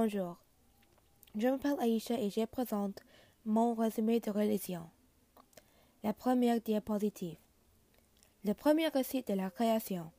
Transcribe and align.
Bonjour, 0.00 0.36
je 1.36 1.48
m'appelle 1.48 1.74
Aïcha 1.80 2.14
et 2.20 2.30
je 2.30 2.44
présente 2.44 3.00
mon 3.44 3.74
résumé 3.74 4.20
de 4.20 4.30
religion. 4.30 4.88
La 6.04 6.12
première 6.12 6.60
diapositive. 6.60 7.36
Le 8.44 8.52
premier 8.54 8.86
récit 8.86 9.24
de 9.24 9.34
la 9.34 9.50
création. 9.50 10.12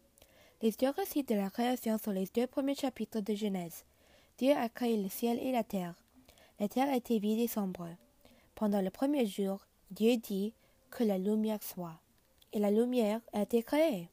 Les 0.62 0.71
deux 0.71 0.89
récits 0.89 1.23
de 1.23 1.34
la 1.34 1.50
création 1.50 1.97
sont 1.97 2.12
les 2.12 2.28
deux 2.36 2.46
premiers 2.46 2.76
chapitres 2.76 3.21
de 3.21 3.34
Genèse. 3.34 3.86
Dieu 4.38 4.52
a 4.52 4.68
créé 4.68 5.02
le 5.02 5.08
ciel 5.08 5.40
et 5.40 5.54
la 5.54 5.63
terre. 5.63 5.96
La 6.60 6.68
terre 6.68 6.94
était 6.94 7.20
vide 7.20 7.40
et 7.40 7.48
sombre. 7.48 7.88
Pendant 8.56 8.82
le 8.82 8.90
premier 8.90 9.26
jour, 9.26 9.66
Dieu 9.92 10.18
dit 10.18 10.54
que 10.90 11.06
la 11.06 11.18
lumière 11.18 11.64
soit. 11.64 12.02
Et 12.52 12.60
la 12.60 12.70
lumière 12.70 13.22
a 13.32 13.44
été 13.44 13.64
créée. 13.64 14.10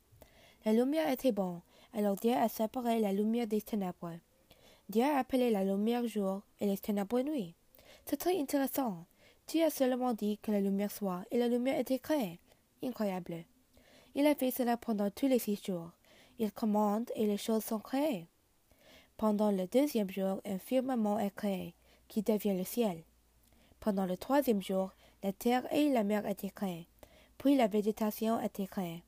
La 0.64 0.72
lumière 0.72 1.10
était 1.10 1.32
bonne, 1.32 1.60
alors 1.92 2.14
Dieu 2.14 2.34
a 2.34 2.48
séparé 2.48 3.00
la 3.00 3.12
lumière 3.12 3.48
des 3.48 3.62
ténèbres. 3.62 4.12
Dieu 4.88 5.02
a 5.02 5.18
appelé 5.18 5.50
la 5.50 5.64
lumière 5.64 6.06
jour 6.06 6.42
et 6.60 6.66
les 6.66 7.22
nuit. 7.24 7.54
C'est 8.04 8.18
très 8.18 8.40
intéressant. 8.40 9.04
Dieu 9.48 9.64
a 9.64 9.70
seulement 9.70 10.14
dit 10.14 10.38
que 10.38 10.52
la 10.52 10.60
lumière 10.60 10.92
soit 10.92 11.24
et 11.32 11.38
la 11.38 11.48
lumière 11.48 11.80
était 11.80 11.98
créée. 11.98 12.38
Incroyable. 12.84 13.44
Il 14.14 14.26
a 14.26 14.36
fait 14.36 14.52
cela 14.52 14.76
pendant 14.76 15.10
tous 15.10 15.26
les 15.26 15.40
six 15.40 15.60
jours. 15.64 15.90
Il 16.38 16.52
commande 16.52 17.10
et 17.16 17.26
les 17.26 17.36
choses 17.36 17.64
sont 17.64 17.80
créées. 17.80 18.28
Pendant 19.16 19.50
le 19.50 19.66
deuxième 19.66 20.10
jour, 20.10 20.40
un 20.44 20.58
firmament 20.58 21.18
est 21.18 21.34
créé, 21.34 21.74
qui 22.06 22.22
devient 22.22 22.56
le 22.56 22.64
ciel. 22.64 23.02
Pendant 23.80 24.06
le 24.06 24.16
troisième 24.16 24.62
jour, 24.62 24.92
la 25.24 25.32
terre 25.32 25.66
et 25.72 25.88
la 25.88 26.04
mer 26.04 26.26
étaient 26.26 26.50
créées. 26.50 26.86
Puis 27.38 27.56
la 27.56 27.66
végétation 27.66 28.40
été 28.40 28.68
créée. 28.68 29.02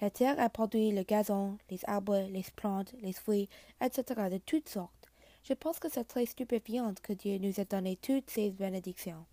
La 0.00 0.10
terre 0.10 0.38
a 0.38 0.48
produit 0.48 0.92
le 0.92 1.02
gazon, 1.02 1.58
les 1.68 1.80
arbres, 1.86 2.28
les 2.30 2.44
plantes, 2.54 2.94
les 3.02 3.12
fruits, 3.12 3.48
etc. 3.80 4.28
de 4.30 4.38
toutes 4.38 4.68
sortes. 4.68 4.99
Je 5.42 5.54
pense 5.54 5.78
que 5.78 5.88
c'est 5.88 6.04
très 6.04 6.26
stupéfiant 6.26 6.94
que 7.02 7.12
Dieu 7.12 7.38
nous 7.38 7.60
ait 7.60 7.64
donné 7.64 7.96
toutes 7.96 8.30
ces 8.30 8.50
bénédictions. 8.50 9.24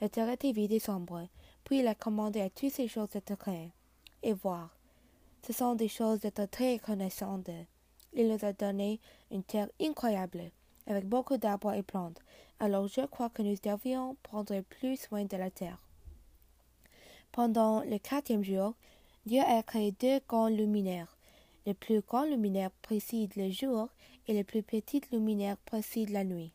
La 0.00 0.08
terre 0.08 0.30
était 0.30 0.52
vide 0.52 0.72
et 0.72 0.78
sombre, 0.78 1.28
puis 1.64 1.80
il 1.80 1.88
a 1.88 1.94
commandé 1.94 2.40
à 2.40 2.50
toutes 2.50 2.72
ces 2.72 2.88
choses 2.88 3.10
d'être 3.10 3.36
créées 3.36 3.72
et 4.22 4.32
voir. 4.32 4.76
Ce 5.46 5.52
sont 5.52 5.74
des 5.74 5.88
choses 5.88 6.20
d'être 6.20 6.46
très 6.50 6.74
reconnaissantes. 6.74 7.50
Il 8.12 8.28
nous 8.28 8.44
a 8.44 8.52
donné 8.52 9.00
une 9.30 9.42
terre 9.42 9.68
incroyable, 9.80 10.50
avec 10.86 11.06
beaucoup 11.06 11.36
d'arbres 11.36 11.74
et 11.74 11.82
plantes, 11.82 12.20
alors 12.60 12.86
je 12.88 13.02
crois 13.02 13.30
que 13.30 13.42
nous 13.42 13.56
devions 13.62 14.16
prendre 14.22 14.60
plus 14.60 14.96
soin 14.96 15.24
de 15.24 15.36
la 15.36 15.50
terre. 15.50 15.78
Pendant 17.32 17.82
le 17.82 17.98
quatrième 17.98 18.44
jour, 18.44 18.74
Dieu 19.26 19.40
a 19.40 19.62
créé 19.62 19.92
deux 19.92 20.20
grands 20.28 20.48
luminaires. 20.48 21.16
Le 21.66 21.74
plus 21.74 22.00
grand 22.00 22.24
luminaire 22.24 22.70
précède 22.82 23.34
le 23.36 23.50
jour 23.50 23.88
et 24.26 24.34
le 24.34 24.44
plus 24.44 24.62
petit 24.62 25.02
luminaire 25.12 25.56
précède 25.58 26.10
la 26.10 26.24
nuit. 26.24 26.52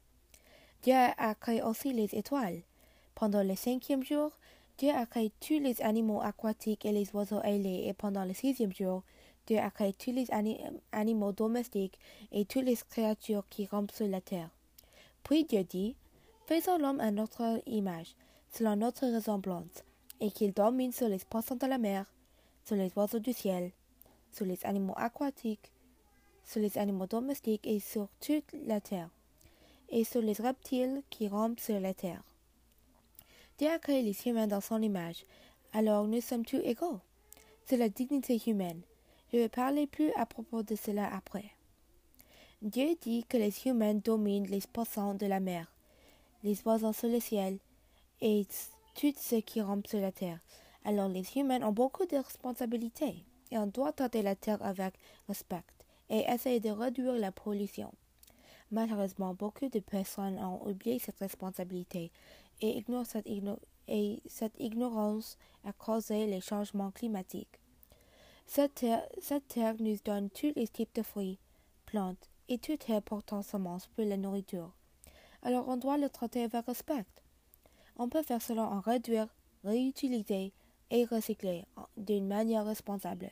Dieu 0.82 0.94
a 0.94 1.36
créé 1.36 1.62
aussi 1.62 1.94
les 1.94 2.16
étoiles. 2.16 2.62
Pendant 3.16 3.44
le 3.44 3.56
cinquième 3.56 4.04
jour, 4.04 4.32
Dieu 4.78 4.92
a 4.92 5.06
créé 5.06 5.32
tous 5.42 5.60
les 5.60 5.82
animaux 5.82 6.22
aquatiques 6.22 6.86
et 6.86 6.94
les 6.94 7.14
oiseaux 7.14 7.42
ailés, 7.44 7.88
et 7.88 7.94
pendant 7.94 8.24
le 8.24 8.34
sixième 8.34 8.74
jour, 8.74 9.04
Dieu 9.46 9.58
a 9.58 9.70
créé 9.72 9.92
tous 9.94 10.12
les 10.12 10.28
animaux 10.92 11.34
domestiques 11.34 12.00
et 12.32 12.46
toutes 12.46 12.64
les 12.64 12.78
créatures 12.90 13.44
qui 13.50 13.66
rampent 13.66 13.92
sur 13.92 14.08
la 14.08 14.22
terre. 14.22 14.50
Puis 15.24 15.44
Dieu 15.44 15.64
dit, 15.64 15.96
Faisons 16.46 16.78
l'homme 16.78 17.00
à 17.00 17.12
notre 17.12 17.62
image, 17.68 18.16
selon 18.52 18.76
notre 18.76 19.06
ressemblance, 19.06 19.84
et 20.20 20.32
qu'il 20.32 20.54
domine 20.54 20.92
sur 20.92 21.10
les 21.10 21.20
poissons 21.30 21.56
de 21.56 21.68
la 21.68 21.78
mer, 21.78 22.06
sur 22.66 22.76
les 22.76 22.92
oiseaux 22.96 23.20
du 23.20 23.34
ciel, 23.34 23.72
sur 24.32 24.46
les 24.46 24.64
animaux 24.66 24.96
aquatiques, 24.96 25.72
sur 26.50 26.62
les 26.62 26.80
animaux 26.80 27.06
domestiques 27.06 27.68
et 27.68 27.80
sur 27.80 28.08
toute 28.20 28.56
la 28.66 28.82
terre, 28.82 29.10
et 29.90 30.04
sur 30.04 30.22
les 30.22 30.34
reptiles 30.34 31.04
qui 31.12 31.28
rampent 31.28 31.60
sur 31.60 31.80
la 31.80 31.94
terre. 31.94 32.24
Dieu 33.60 33.70
a 33.70 33.78
créé 33.78 34.02
les 34.02 34.18
humains 34.28 34.48
dans 34.48 34.62
son 34.62 34.82
image, 34.82 35.26
alors 35.74 36.08
nous 36.08 36.22
sommes 36.22 36.46
tous 36.46 36.58
égaux. 36.58 37.00
C'est 37.66 37.78
la 37.78 37.90
dignité 37.90 38.42
humaine. 38.48 38.82
Je 39.32 39.38
vais 39.38 39.50
parler 39.50 39.86
plus 39.86 40.12
à 40.14 40.26
propos 40.26 40.64
de 40.64 40.76
cela 40.76 41.14
après. 41.14 41.52
Dieu 42.64 42.96
dit 43.00 43.26
que 43.30 43.38
les 43.38 43.54
humains 43.68 43.94
dominent 43.94 44.48
les 44.48 44.64
poissons 44.74 45.14
de 45.14 45.28
la 45.28 45.40
mer, 45.40 45.72
les 46.44 46.60
oiseaux 46.66 46.94
sur 46.94 47.10
le 47.10 47.20
ciel 47.20 47.60
et 48.22 48.48
tout 48.96 49.14
ce 49.16 49.36
qui 49.36 49.62
rampe 49.62 49.86
sur 49.86 50.00
la 50.00 50.12
terre. 50.12 50.40
Alors 50.84 51.10
les 51.10 51.26
humains 51.36 51.62
ont 51.62 51.72
beaucoup 51.72 52.08
de 52.08 52.18
responsabilités 52.18 53.24
et 53.52 53.58
on 53.60 53.68
doit 53.68 53.92
traiter 53.92 54.24
la 54.24 54.36
terre 54.36 54.64
avec 54.64 54.96
respect 55.28 55.64
et 56.10 56.26
essayer 56.30 56.60
de 56.60 56.70
réduire 56.70 57.14
la 57.14 57.32
pollution. 57.32 57.94
Malheureusement, 58.72 59.34
beaucoup 59.34 59.68
de 59.68 59.80
personnes 59.80 60.38
ont 60.40 60.68
oublié 60.68 61.00
cette 61.00 61.20
responsabilité 61.20 62.12
et, 62.62 62.84
et 63.88 64.22
cette 64.28 64.60
ignorance 64.60 65.38
a 65.66 65.74
causé 65.74 66.28
les 66.28 66.42
changements 66.42 66.92
climatiques. 66.92 67.60
Cette 68.46 68.86
terre, 69.48 69.76
nous 69.80 69.98
donne 70.04 70.30
tous 70.30 70.54
les 70.56 70.68
types 70.68 70.96
de 70.96 71.04
fruits, 71.04 71.40
plantes 71.86 72.30
et 72.48 72.58
toute 72.58 72.80
terre 72.80 73.02
portant 73.02 73.42
semences 73.42 73.88
pour 73.88 74.06
la 74.06 74.18
nourriture. 74.18 74.72
Alors 75.44 75.68
on 75.68 75.78
doit 75.78 75.98
le 75.98 76.10
traiter 76.10 76.44
avec 76.44 76.66
respect. 76.66 77.06
On 77.96 78.10
peut 78.10 78.24
faire 78.24 78.42
cela 78.42 78.64
en 78.64 78.80
réduire, 78.80 79.28
réutiliser 79.64 80.54
et 80.90 81.06
recycler 81.06 81.66
d'une 81.98 82.28
manière 82.28 82.66
responsable. 82.66 83.30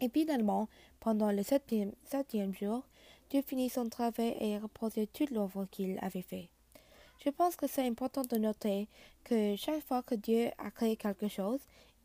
Et 0.00 0.08
finalement, 0.08 0.68
pendant 1.00 1.32
le 1.32 1.42
septième, 1.42 1.92
septième 2.04 2.54
jour, 2.54 2.84
Dieu 3.30 3.42
finit 3.42 3.68
son 3.68 3.88
travail 3.88 4.36
et 4.40 4.58
reposait 4.58 5.06
toute 5.06 5.30
l'œuvre 5.30 5.66
qu'il 5.70 5.98
avait 6.00 6.22
fait. 6.22 6.48
Je 7.24 7.30
pense 7.30 7.56
que 7.56 7.66
c'est 7.66 7.86
important 7.86 8.22
de 8.22 8.36
noter 8.36 8.88
que 9.24 9.56
chaque 9.56 9.84
fois 9.84 10.02
que 10.02 10.14
Dieu 10.14 10.50
a 10.58 10.70
créé 10.70 10.96
quelque 10.96 11.28
chose, 11.28 11.60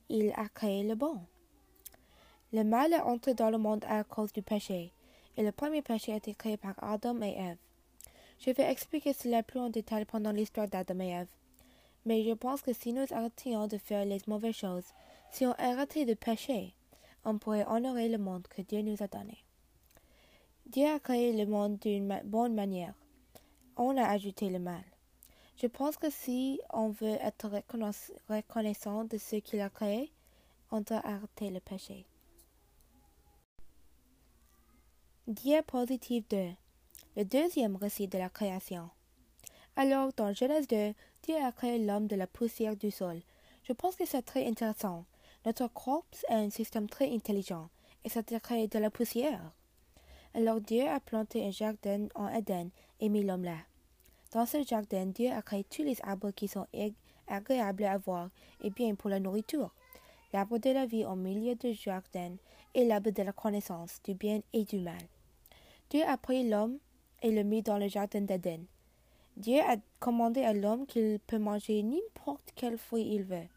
il 0.09 0.31
a 0.35 0.49
créé 0.49 0.83
le 0.83 0.95
bon. 0.95 1.19
Le 2.51 2.63
mal 2.63 2.93
est 2.93 3.01
entré 3.01 3.33
dans 3.33 3.49
le 3.49 3.57
monde 3.57 3.85
à 3.87 4.03
cause 4.03 4.33
du 4.33 4.41
péché, 4.41 4.91
et 5.37 5.43
le 5.43 5.51
premier 5.51 5.81
péché 5.81 6.13
a 6.13 6.17
été 6.17 6.33
créé 6.33 6.57
par 6.57 6.75
Adam 6.83 7.21
et 7.21 7.35
Ève. 7.37 7.57
Je 8.39 8.51
vais 8.51 8.69
expliquer 8.71 9.13
cela 9.13 9.43
plus 9.43 9.59
en 9.59 9.69
détail 9.69 10.05
pendant 10.05 10.31
l'histoire 10.31 10.67
d'Adam 10.67 10.99
et 10.99 11.09
Ève. 11.09 11.27
Mais 12.05 12.23
je 12.23 12.33
pense 12.33 12.61
que 12.61 12.73
si 12.73 12.91
nous 12.91 13.05
arrêtions 13.11 13.67
de 13.67 13.77
faire 13.77 14.05
les 14.05 14.19
mauvaises 14.27 14.55
choses, 14.55 14.93
si 15.31 15.45
on 15.45 15.53
arrêtait 15.53 16.05
de 16.05 16.13
pécher, 16.15 16.73
on 17.25 17.37
pourrait 17.37 17.65
honorer 17.67 18.09
le 18.09 18.17
monde 18.17 18.47
que 18.47 18.61
Dieu 18.61 18.81
nous 18.81 19.01
a 19.01 19.07
donné. 19.07 19.43
Dieu 20.65 20.87
a 20.87 20.99
créé 20.99 21.33
le 21.33 21.49
monde 21.49 21.77
d'une 21.79 22.21
bonne 22.25 22.55
manière. 22.55 22.93
On 23.75 23.97
a 23.97 24.07
ajouté 24.07 24.49
le 24.49 24.59
mal. 24.59 24.83
Je 25.57 25.67
pense 25.67 25.97
que 25.97 26.09
si 26.09 26.59
on 26.71 26.89
veut 26.89 27.17
être 27.21 27.49
reconnaissant 28.29 29.03
de 29.03 29.17
ce 29.17 29.37
qu'il 29.37 29.61
a 29.61 29.69
créé, 29.69 30.11
on 30.71 30.81
doit 30.81 31.05
arrêter 31.05 31.49
le 31.49 31.59
péché. 31.59 32.05
Diapositive 35.27 36.25
2. 36.29 36.49
Le 37.15 37.25
deuxième 37.25 37.75
récit 37.75 38.07
de 38.07 38.17
la 38.17 38.29
création. 38.29 38.89
Alors, 39.75 40.11
dans 40.17 40.33
Genèse 40.33 40.67
2, 40.67 40.93
Dieu 41.23 41.35
a 41.35 41.51
créé 41.51 41.77
l'homme 41.77 42.07
de 42.07 42.15
la 42.15 42.27
poussière 42.27 42.75
du 42.75 42.91
sol. 42.91 43.21
Je 43.63 43.73
pense 43.73 43.95
que 43.95 44.05
c'est 44.05 44.23
très 44.23 44.45
intéressant. 44.47 45.05
Notre 45.45 45.67
corps 45.67 46.05
est 46.29 46.33
un 46.33 46.49
système 46.49 46.87
très 46.87 47.13
intelligent, 47.13 47.69
et 48.05 48.09
ça 48.09 48.21
a 48.21 48.39
créé 48.39 48.67
de 48.67 48.79
la 48.79 48.89
poussière. 48.89 49.51
Alors 50.33 50.61
Dieu 50.61 50.87
a 50.87 50.99
planté 50.99 51.45
un 51.45 51.51
jardin 51.51 52.07
en 52.15 52.29
Éden 52.29 52.69
et 52.99 53.09
mis 53.09 53.23
l'homme 53.23 53.43
là. 53.43 53.57
Dans 54.31 54.45
ce 54.45 54.63
jardin, 54.63 55.05
Dieu 55.07 55.31
a 55.31 55.41
créé 55.41 55.63
tous 55.65 55.83
les 55.83 55.97
arbres 56.01 56.31
qui 56.31 56.47
sont 56.47 56.65
agréables 57.27 57.83
à 57.83 57.97
voir 57.97 58.29
et 58.61 58.69
bien 58.69 58.95
pour 58.95 59.09
la 59.09 59.19
nourriture. 59.19 59.73
L'arbre 60.31 60.57
de 60.57 60.71
la 60.71 60.85
vie 60.85 61.05
au 61.05 61.15
milieu 61.15 61.55
du 61.55 61.73
jardin 61.73 62.35
et 62.73 62.85
l'arbre 62.85 63.11
de 63.11 63.21
la 63.21 63.33
connaissance 63.33 64.01
du 64.03 64.15
bien 64.15 64.41
et 64.53 64.63
du 64.63 64.79
mal. 64.79 65.01
Dieu 65.89 66.03
a 66.07 66.17
pris 66.17 66.49
l'homme 66.49 66.79
et 67.21 67.31
le 67.31 67.43
mit 67.43 67.61
dans 67.61 67.77
le 67.77 67.87
jardin 67.87 68.21
d'Éden. 68.21 68.65
Dieu 69.37 69.59
a 69.59 69.75
commandé 69.99 70.43
à 70.43 70.53
l'homme 70.53 70.87
qu'il 70.87 71.19
peut 71.27 71.37
manger 71.37 71.83
n'importe 71.83 72.51
quel 72.55 72.77
fruit 72.77 73.07
il 73.13 73.23
veut, 73.23 73.47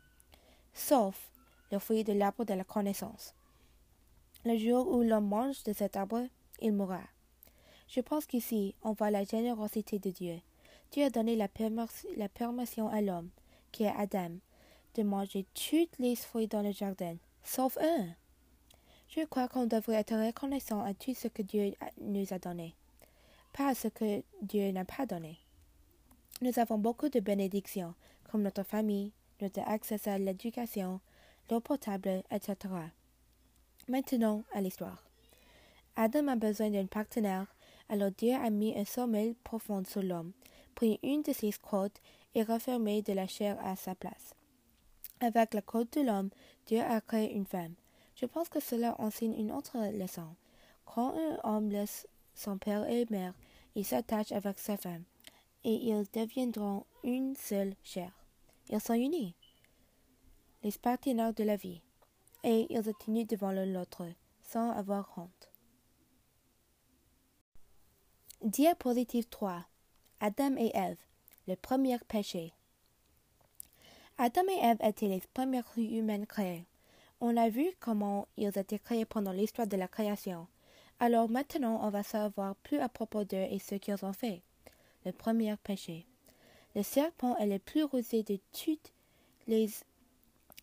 sauf 0.75 1.31
le 1.73 1.79
fruit 1.79 2.05
de 2.05 2.13
l'arbre 2.13 2.45
de 2.45 2.55
la 2.55 2.65
connaissance. 2.65 3.35
Le 4.45 4.57
jour 4.57 4.87
où 4.89 5.03
l'homme 5.03 5.29
mange 5.29 5.63
de 5.65 5.73
cet 5.73 5.97
arbre, 5.97 6.27
il 6.61 6.73
mourra. 6.73 7.03
Je 7.89 8.01
pense 8.01 8.27
qu'ici, 8.27 8.75
on 8.83 8.93
voit 8.93 9.11
la 9.11 9.25
générosité 9.25 9.99
de 9.99 10.11
Dieu. 10.11 10.41
Dieu 10.93 11.05
a 11.05 11.11
donné 11.11 11.37
la, 11.37 11.49
permission 11.49 12.89
à 12.89 13.01
l'homme, 13.01 13.31
qui 13.73 13.85
est 13.85 13.95
Adam, 13.97 14.37
de 14.95 15.03
manger 15.03 15.47
toutes 15.55 15.99
les 15.99 16.17
fruits 16.17 16.47
dans 16.47 16.63
le 16.63 16.73
jardin, 16.73 17.17
sauf 17.43 17.77
un. 17.79 18.09
Je 19.09 19.25
crois 19.25 19.49
qu'on 19.49 19.67
devrait 19.67 19.97
être 19.97 20.15
reconnaissant 20.15 20.83
à 20.83 20.95
tout 20.95 21.15
ce 21.15 21.29
que 21.29 21.43
Dieu 21.43 21.75
nous 22.01 22.33
a 22.33 22.39
donné, 22.39 22.75
pas 23.53 23.69
à 23.69 23.75
ce 23.75 23.89
que 23.89 24.23
Dieu 24.43 24.71
n'a 24.71 24.85
pas 24.85 25.07
donné. 25.07 25.39
Nous 26.43 26.59
avons 26.59 26.79
beaucoup 26.79 27.09
de 27.09 27.21
bénédictions, 27.21 27.95
comme 28.31 28.43
notre 28.43 28.63
famille, 28.63 29.13
notre 29.41 29.61
accès 29.61 30.09
à 30.09 30.19
l'éducation, 30.19 31.01
l'eau 31.51 31.61
potable, 31.61 32.23
etc. 32.31 32.57
Maintenant, 33.89 34.43
à 34.53 34.61
l'histoire. 34.61 35.05
Adam 35.97 36.29
a 36.29 36.37
besoin 36.37 36.71
d'un 36.71 36.87
partenaire, 36.87 37.47
Alors 37.89 38.11
Dieu 38.11 38.35
a 38.35 38.51
mis 38.51 38.77
un 38.77 38.85
sommeil 38.85 39.35
profond 39.45 39.85
sur 39.85 40.03
l'homme, 40.03 40.33
pris 40.75 40.99
une 41.03 41.23
de 41.23 41.33
ses 41.33 41.53
côtes 41.53 42.01
et 42.35 42.43
refermé 42.43 43.01
de 43.03 43.13
la 43.13 43.27
chair 43.27 43.57
à 43.65 43.77
sa 43.77 43.95
place. 43.95 44.35
Avec 45.21 45.55
la 45.55 45.63
côte 45.63 45.93
de 45.95 46.03
l'homme, 46.03 46.31
Dieu 46.67 46.81
a 46.81 47.01
créé 47.01 47.33
une 47.33 47.47
femme. 47.47 47.75
Je 48.17 48.27
pense 48.27 48.49
que 48.49 48.61
cela 48.61 49.01
enseigne 49.01 49.39
une 49.39 49.53
autre 49.53 49.79
leçon. 49.97 50.35
Quand 50.85 51.15
un 51.15 51.39
homme 51.45 51.71
laisse 51.71 52.09
son 52.35 52.59
père 52.59 52.89
et 52.91 53.07
mère, 53.09 53.35
il 53.77 53.85
s'attache 53.85 54.33
avec 54.33 54.59
sa 54.59 54.77
femme, 54.77 55.05
et 55.65 55.75
ils 55.75 56.05
deviendront 56.13 56.85
une 57.05 57.37
seule 57.37 57.75
chair. 57.85 58.11
Ils 58.69 58.81
sont 58.81 58.95
unis, 58.95 59.36
les 60.67 60.73
partenaires 60.83 61.33
de 61.33 61.45
la 61.45 61.55
vie, 61.55 61.81
et 62.43 62.67
ils 62.71 62.89
atténuent 62.89 63.25
devant 63.25 63.53
l'autre, 63.53 64.05
sans 64.43 64.73
avoir 64.73 65.17
honte. 65.17 65.53
Diapositive 68.43 69.29
3. 69.29 69.65
Adam 70.19 70.57
et 70.57 70.73
Ève, 70.75 70.99
le 71.47 71.55
premier 71.55 71.99
péché. 72.09 72.53
Adam 74.19 74.43
et 74.49 74.59
Ève 74.61 74.79
étaient 74.83 75.07
les 75.07 75.23
premiers 75.33 75.63
humains 75.77 76.25
créés. 76.25 76.67
On 77.21 77.37
a 77.37 77.49
vu 77.49 77.69
comment 77.79 78.27
ils 78.37 78.59
étaient 78.59 78.81
créés 78.81 79.05
pendant 79.05 79.31
l'histoire 79.31 79.69
de 79.69 79.77
la 79.77 79.87
création. 79.87 80.49
Alors 80.99 81.29
maintenant, 81.29 81.79
on 81.87 81.91
va 81.91 82.03
savoir 82.03 82.57
plus 82.57 82.79
à 82.81 82.89
propos 82.89 83.23
d'eux 83.23 83.47
et 83.51 83.61
ce 83.61 83.77
qu'ils 83.77 84.05
ont 84.05 84.13
fait. 84.13 84.43
Le 85.05 85.13
premier 85.13 85.57
péché. 85.59 86.07
Le 86.75 86.83
serpent 86.83 87.37
est 87.37 87.47
le 87.47 87.61
plus 87.61 87.85
rusé 87.85 88.25
de, 88.25 88.41
toutes 88.53 88.93
les, 89.47 89.69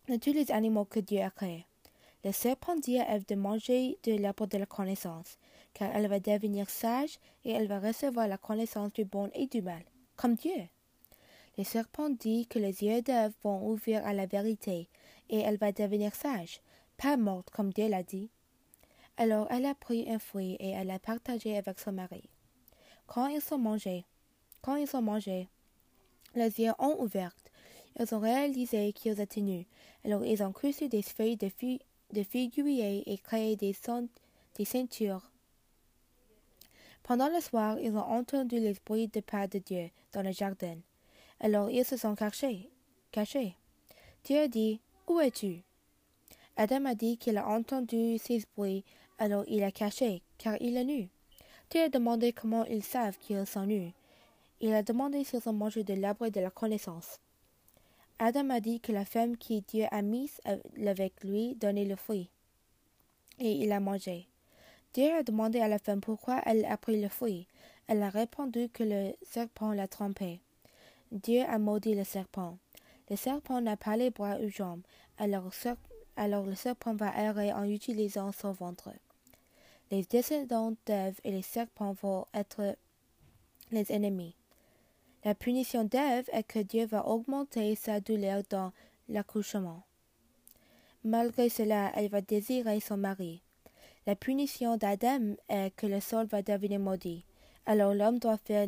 de 0.10 0.18
tous 0.18 0.34
les 0.34 0.52
animaux 0.52 0.86
que 0.86 1.00
Dieu 1.00 1.22
a 1.22 1.30
créés. 1.30 1.66
Le 2.24 2.32
serpent 2.32 2.76
dit 2.76 3.00
à 3.00 3.16
Ève 3.16 3.26
de 3.26 3.36
manger 3.36 3.98
de 4.04 4.14
l'arbre 4.14 4.48
de 4.48 4.58
la 4.58 4.66
connaissance, 4.66 5.38
car 5.74 5.94
elle 5.94 6.08
va 6.08 6.20
devenir 6.20 6.70
sage 6.70 7.20
et 7.44 7.52
elle 7.52 7.68
va 7.68 7.80
recevoir 7.80 8.28
la 8.28 8.38
connaissance 8.38 8.94
du 8.94 9.06
bon 9.06 9.30
et 9.34 9.48
du 9.48 9.62
mal, 9.62 9.84
comme 10.16 10.36
Dieu. 10.36 10.70
Le 11.58 11.64
serpent 11.64 12.10
dit 12.10 12.48
que 12.48 12.60
les 12.60 12.84
yeux 12.84 13.02
d'Ève 13.02 13.34
vont 13.44 13.70
ouvrir 13.70 14.06
à 14.06 14.14
la 14.14 14.26
vérité, 14.26 14.90
et 15.30 15.40
elle 15.40 15.58
va 15.58 15.72
devenir 15.72 16.16
sage, 16.16 16.62
pas 16.98 17.18
morte 17.18 17.50
comme 17.50 17.72
Dieu 17.74 17.90
l'a 17.90 18.04
dit. 18.04 18.30
Alors 19.18 19.48
elle 19.52 19.66
a 19.66 19.76
pris 19.76 20.10
un 20.10 20.20
fruit 20.20 20.56
et 20.60 20.70
elle 20.70 20.88
l'a 20.88 21.00
partagé 21.00 21.58
avec 21.58 21.80
son 21.80 21.92
mari. 21.92 22.30
Quand 23.06 23.28
ils 23.28 23.42
sont 23.42 23.60
mangés, 23.60 24.06
quand 24.62 24.76
ils 24.76 24.96
ont 24.96 25.02
mangé, 25.02 25.50
les 26.36 26.60
yeux 26.60 26.72
ont 26.80 26.96
ouvert. 27.00 27.36
Ils 28.00 28.14
ont 28.16 28.20
réalisé 28.20 28.92
qu'ils 28.94 29.20
étaient 29.20 29.42
nus. 29.42 29.66
Alors 30.04 30.26
ils 30.26 30.44
ont 30.44 30.52
cousu 30.52 30.90
des 30.90 31.02
feuilles 31.02 31.38
de, 31.38 31.50
de 32.12 32.24
figuier 32.24 33.04
et 33.06 33.18
créé 33.18 33.56
des, 33.56 33.76
des 34.56 34.66
ceintures. 34.66 35.30
Pendant 37.04 37.28
le 37.28 37.42
soir, 37.42 37.78
ils 37.80 37.96
ont 37.96 38.00
entendu 38.00 38.60
les 38.60 38.76
bruits 38.86 39.10
de 39.10 39.20
pas 39.20 39.48
de 39.48 39.60
Dieu 39.60 39.90
dans 40.14 40.22
le 40.22 40.32
jardin. 40.32 40.78
Alors 41.40 41.70
ils 41.70 41.86
se 41.86 41.98
sont 41.98 42.16
cachés. 42.16 42.70
cachés. 43.12 43.56
Dieu 44.24 44.40
a 44.40 44.48
dit, 44.48 44.80
Où 45.08 45.20
es-tu? 45.20 45.64
Adam 46.56 46.86
a 46.86 46.96
dit 46.96 47.18
qu'il 47.18 47.38
a 47.38 47.48
entendu 47.48 48.18
ces 48.20 48.44
bruits, 48.56 48.86
alors 49.18 49.44
il 49.48 49.64
a 49.64 49.72
caché, 49.72 50.22
car 50.38 50.56
il 50.62 50.78
est 50.78 50.86
nu. 50.86 51.10
Dieu 51.70 51.82
a 51.82 51.90
demandé 51.90 52.32
comment 52.32 52.64
ils 52.66 52.84
savent 52.84 53.18
qu'ils 53.18 53.46
sont 53.46 53.66
nus. 53.66 53.92
Il 54.62 54.74
a 54.74 54.84
demandé 54.84 55.24
s'ils 55.24 55.48
ont 55.50 55.54
mangé 55.54 55.84
de 55.84 55.96
l'arbre 55.96 56.30
de 56.30 56.40
la 56.40 56.52
connaissance. 56.52 57.20
Adam 58.26 58.52
a 58.52 58.62
dit 58.62 58.80
que 58.80 58.94
la 58.94 59.04
femme 59.04 59.36
qui 59.36 59.64
Dieu 59.64 59.84
a 59.92 60.02
mise 60.02 60.40
avec 60.88 61.26
lui 61.26 61.56
donnait 61.56 61.84
le 61.84 61.98
fruit. 61.98 62.30
Et 63.38 63.52
il 63.52 63.74
a 63.74 63.82
mangé. 63.82 64.30
Dieu 64.94 65.12
a 65.12 65.24
demandé 65.24 65.60
à 65.60 65.68
la 65.68 65.78
femme 65.78 66.00
pourquoi 66.00 66.42
elle 66.46 66.64
a 66.64 66.78
pris 66.78 67.02
le 67.02 67.10
fruit. 67.10 67.50
Elle 67.88 68.02
a 68.02 68.10
répondu 68.10 68.70
que 68.70 68.84
le 68.84 69.12
serpent 69.24 69.74
l'a 69.74 69.90
trompée. 69.90 70.40
Dieu 71.12 71.42
a 71.42 71.60
maudit 71.60 71.96
le 71.96 72.06
serpent. 72.06 72.58
Le 73.10 73.18
serpent 73.18 73.60
n'a 73.60 73.76
pas 73.76 73.98
les 73.98 74.10
bras 74.10 74.38
ou 74.38 74.48
jambes, 74.48 74.84
alors, 75.18 76.46
le 76.46 76.56
serpent 76.56 76.96
va 76.96 77.14
errer 77.22 77.52
en 77.52 77.66
utilisant 77.66 78.32
son 78.32 78.54
ventre. 78.54 78.90
Les 79.92 80.04
descendants 80.04 80.76
d'Ève 80.86 81.20
et 81.26 81.32
les 81.32 81.42
serpents 81.42 81.92
vont 82.02 82.28
être 82.34 82.78
les 83.72 83.92
ennemis. 83.92 84.34
La 85.26 85.34
punition 85.34 85.86
d'Ève 85.86 86.30
est 86.34 86.44
que 86.44 86.60
Dieu 86.60 86.86
va 86.86 87.08
augmenter 87.08 87.76
sa 87.76 88.02
douleur 88.02 88.44
dans 88.50 88.74
l'accouchement. 89.08 89.84
Malgré 91.06 91.48
cela, 91.48 91.94
elle 91.96 92.10
va 92.10 92.20
désirer 92.20 92.82
son 92.82 92.98
mari. 92.98 93.42
La 94.06 94.18
punition 94.18 94.76
d'Adam 94.76 95.36
est 95.48 95.74
que 95.78 95.88
le 95.88 96.02
sol 96.02 96.26
va 96.26 96.42
devenir 96.42 96.82
maudit. 96.82 97.24
Alors 97.66 97.94
l'homme 97.94 98.20
doit 98.20 98.38
faire 98.38 98.68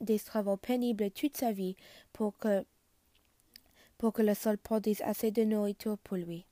des 0.00 0.18
travaux 0.18 0.56
pénibles 0.56 1.10
toute 1.10 1.36
sa 1.36 1.52
vie 1.52 1.76
pour 2.14 2.38
que, 2.38 2.64
pour 3.98 4.14
que 4.14 4.22
le 4.22 4.32
sol 4.32 4.56
produise 4.56 5.02
assez 5.02 5.30
de 5.30 5.44
nourriture 5.44 5.98
pour 5.98 6.16
lui. 6.16 6.46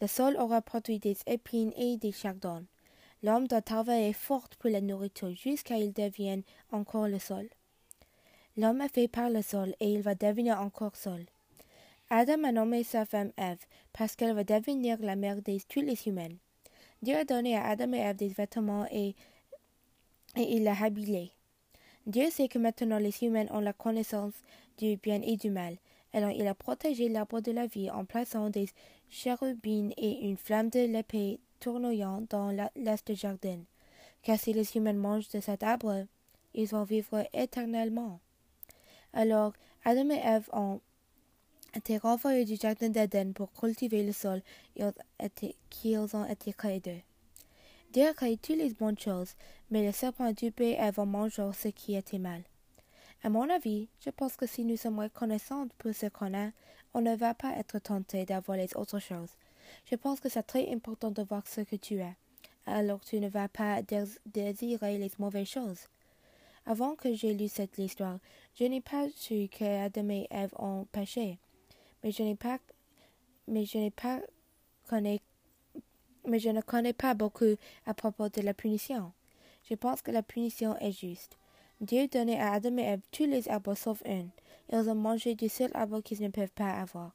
Le 0.00 0.06
sol 0.06 0.36
aura 0.36 0.62
produit 0.62 1.00
des 1.00 1.16
épines 1.26 1.72
et 1.76 1.96
des 1.96 2.12
chardons. 2.12 2.64
L'homme 3.24 3.48
doit 3.48 3.62
travailler 3.62 4.12
fort 4.12 4.48
pour 4.60 4.70
la 4.70 4.80
nourriture 4.80 5.34
jusqu'à 5.34 5.78
il 5.78 5.92
devienne 5.92 6.44
encore 6.70 7.08
le 7.08 7.18
sol. 7.18 7.48
L'homme 8.58 8.80
est 8.80 8.94
fait 8.94 9.08
par 9.08 9.28
le 9.28 9.42
sol 9.42 9.74
et 9.80 9.92
il 9.92 10.00
va 10.00 10.14
devenir 10.14 10.60
encore 10.60 10.96
sol. 10.96 11.26
Adam 12.08 12.44
a 12.44 12.52
nommé 12.52 12.84
sa 12.84 13.04
femme 13.04 13.32
Ève 13.36 13.64
parce 13.92 14.16
qu'elle 14.16 14.34
va 14.34 14.44
devenir 14.44 14.96
la 15.00 15.16
mère 15.16 15.42
de 15.42 15.58
tous 15.68 15.82
les 15.82 16.08
humains. 16.08 16.36
Dieu 17.02 17.16
a 17.16 17.24
donné 17.24 17.56
à 17.56 17.66
Adam 17.66 17.92
et 17.92 17.98
Ève 17.98 18.16
des 18.16 18.28
vêtements 18.28 18.86
et, 18.90 19.14
et 20.36 20.56
il 20.56 20.64
l'a 20.64 20.80
habillé. 20.80 21.32
Dieu 22.06 22.30
sait 22.30 22.48
que 22.48 22.58
maintenant 22.58 22.98
les 22.98 23.22
humains 23.22 23.46
ont 23.50 23.60
la 23.60 23.72
connaissance 23.72 24.34
du 24.78 24.96
bien 24.96 25.20
et 25.22 25.36
du 25.36 25.50
mal. 25.50 25.76
Alors 26.14 26.30
il 26.30 26.46
a 26.46 26.54
protégé 26.54 27.10
l'arbre 27.10 27.40
de 27.40 27.52
la 27.52 27.66
vie 27.66 27.90
en 27.90 28.04
plaçant 28.04 28.48
des 28.48 28.68
chérubines 29.10 29.92
et 29.98 30.26
une 30.28 30.38
flamme 30.38 30.70
de 30.70 30.86
l'épée 30.86 31.40
tournoyant 31.60 32.22
dans 32.30 32.50
l'est 32.74 33.06
du 33.06 33.16
jardin. 33.16 33.58
Car 34.22 34.38
si 34.38 34.52
les 34.54 34.76
humains 34.76 34.94
mangent 34.94 35.28
de 35.28 35.40
cet 35.40 35.62
arbre, 35.62 36.06
ils 36.54 36.68
vont 36.68 36.84
vivre 36.84 37.26
éternellement. 37.34 38.20
Alors 39.16 39.54
Adam 39.86 40.10
et 40.10 40.20
Ève 40.22 40.50
ont 40.52 40.78
été 41.74 41.96
renvoyés 41.96 42.44
du 42.44 42.56
jardin 42.56 42.90
d'Éden 42.90 43.32
pour 43.32 43.50
cultiver 43.50 44.04
le 44.04 44.12
sol 44.12 44.42
qu'ils 45.70 45.98
ont 46.14 46.26
été 46.26 46.52
créés 46.52 46.80
d'eux. 46.80 47.00
Dieu 47.94 48.08
a 48.08 48.12
créé 48.12 48.36
toutes 48.36 48.58
les 48.58 48.74
bonnes 48.74 48.98
choses, 48.98 49.34
mais 49.70 49.86
le 49.86 49.92
serpent 49.92 50.26
a 50.26 50.34
dupé 50.34 50.72
Ève 50.72 51.00
en 51.00 51.06
mangeant 51.06 51.50
ce 51.54 51.68
qui 51.68 51.94
était 51.94 52.18
mal. 52.18 52.42
À 53.22 53.30
mon 53.30 53.48
avis, 53.48 53.88
je 54.04 54.10
pense 54.10 54.36
que 54.36 54.46
si 54.46 54.66
nous 54.66 54.76
sommes 54.76 54.98
reconnaissants 54.98 55.66
pour 55.78 55.94
ce 55.94 56.08
qu'on 56.08 56.34
a, 56.34 56.50
on 56.92 57.00
ne 57.00 57.16
va 57.16 57.32
pas 57.32 57.56
être 57.56 57.78
tenté 57.78 58.26
d'avoir 58.26 58.58
les 58.58 58.76
autres 58.76 58.98
choses. 58.98 59.30
Je 59.90 59.96
pense 59.96 60.20
que 60.20 60.28
c'est 60.28 60.42
très 60.42 60.70
important 60.74 61.10
de 61.10 61.22
voir 61.22 61.46
ce 61.46 61.62
que 61.62 61.76
tu 61.76 62.02
as. 62.02 62.12
Alors 62.66 63.00
tu 63.00 63.18
ne 63.18 63.30
vas 63.30 63.48
pas 63.48 63.80
désirer 64.26 64.98
les 64.98 65.10
mauvaises 65.18 65.48
choses. 65.48 65.88
Avant 66.66 66.96
que 66.96 67.14
j'ai 67.14 67.32
lu 67.32 67.48
cette 67.48 67.78
histoire, 67.78 68.18
je 68.58 68.64
n'ai 68.64 68.80
pas 68.80 69.08
su 69.14 69.48
que 69.48 69.64
Adam 69.64 70.08
et 70.10 70.26
Ève 70.30 70.52
ont 70.58 70.84
péché. 70.90 71.38
Mais 72.02 72.10
je 72.10 72.22
n'ai 72.22 72.34
pas, 72.34 72.58
mais 73.46 73.64
je 73.64 73.78
n'ai 73.78 73.90
pas 73.90 74.20
mais 74.92 76.38
je 76.38 76.50
ne 76.50 76.60
connais 76.60 76.92
pas 76.92 77.14
beaucoup 77.14 77.56
à 77.86 77.94
propos 77.94 78.28
de 78.28 78.40
la 78.42 78.54
punition. 78.54 79.12
Je 79.68 79.74
pense 79.74 80.02
que 80.02 80.10
la 80.10 80.22
punition 80.22 80.76
est 80.78 80.92
juste. 80.92 81.36
Dieu 81.80 82.08
donnait 82.08 82.40
à 82.40 82.52
Adam 82.52 82.78
et 82.78 82.82
Ève 82.82 83.00
tous 83.12 83.26
les 83.26 83.48
arbres 83.48 83.74
sauf 83.74 84.02
un. 84.06 84.26
Ils 84.72 84.88
ont 84.88 84.94
mangé 84.94 85.34
du 85.34 85.48
seul 85.48 85.70
arbre 85.74 86.00
qu'ils 86.00 86.22
ne 86.22 86.28
peuvent 86.28 86.52
pas 86.52 86.72
avoir. 86.72 87.12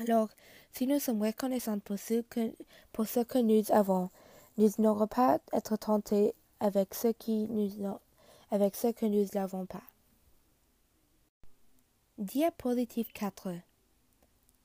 Alors, 0.00 0.28
si 0.72 0.86
nous 0.86 0.98
sommes 0.98 1.22
reconnaissants 1.22 1.78
pour 1.78 1.98
ce 1.98 2.22
que, 2.22 2.52
pour 2.92 3.06
ce 3.06 3.20
que 3.20 3.38
nous 3.38 3.62
avons, 3.70 4.10
nous 4.58 4.70
n'aurons 4.78 5.06
pas 5.06 5.34
à 5.52 5.56
être 5.56 5.76
tentés 5.76 6.34
avec 6.60 6.94
ce, 6.94 7.08
qui 7.08 7.46
nous, 7.48 7.70
avec 8.50 8.74
ce 8.74 8.88
que 8.88 9.06
nous 9.06 9.26
n'avons 9.34 9.66
pas. 9.66 9.82
Diapositive 12.18 13.12
4 13.12 13.54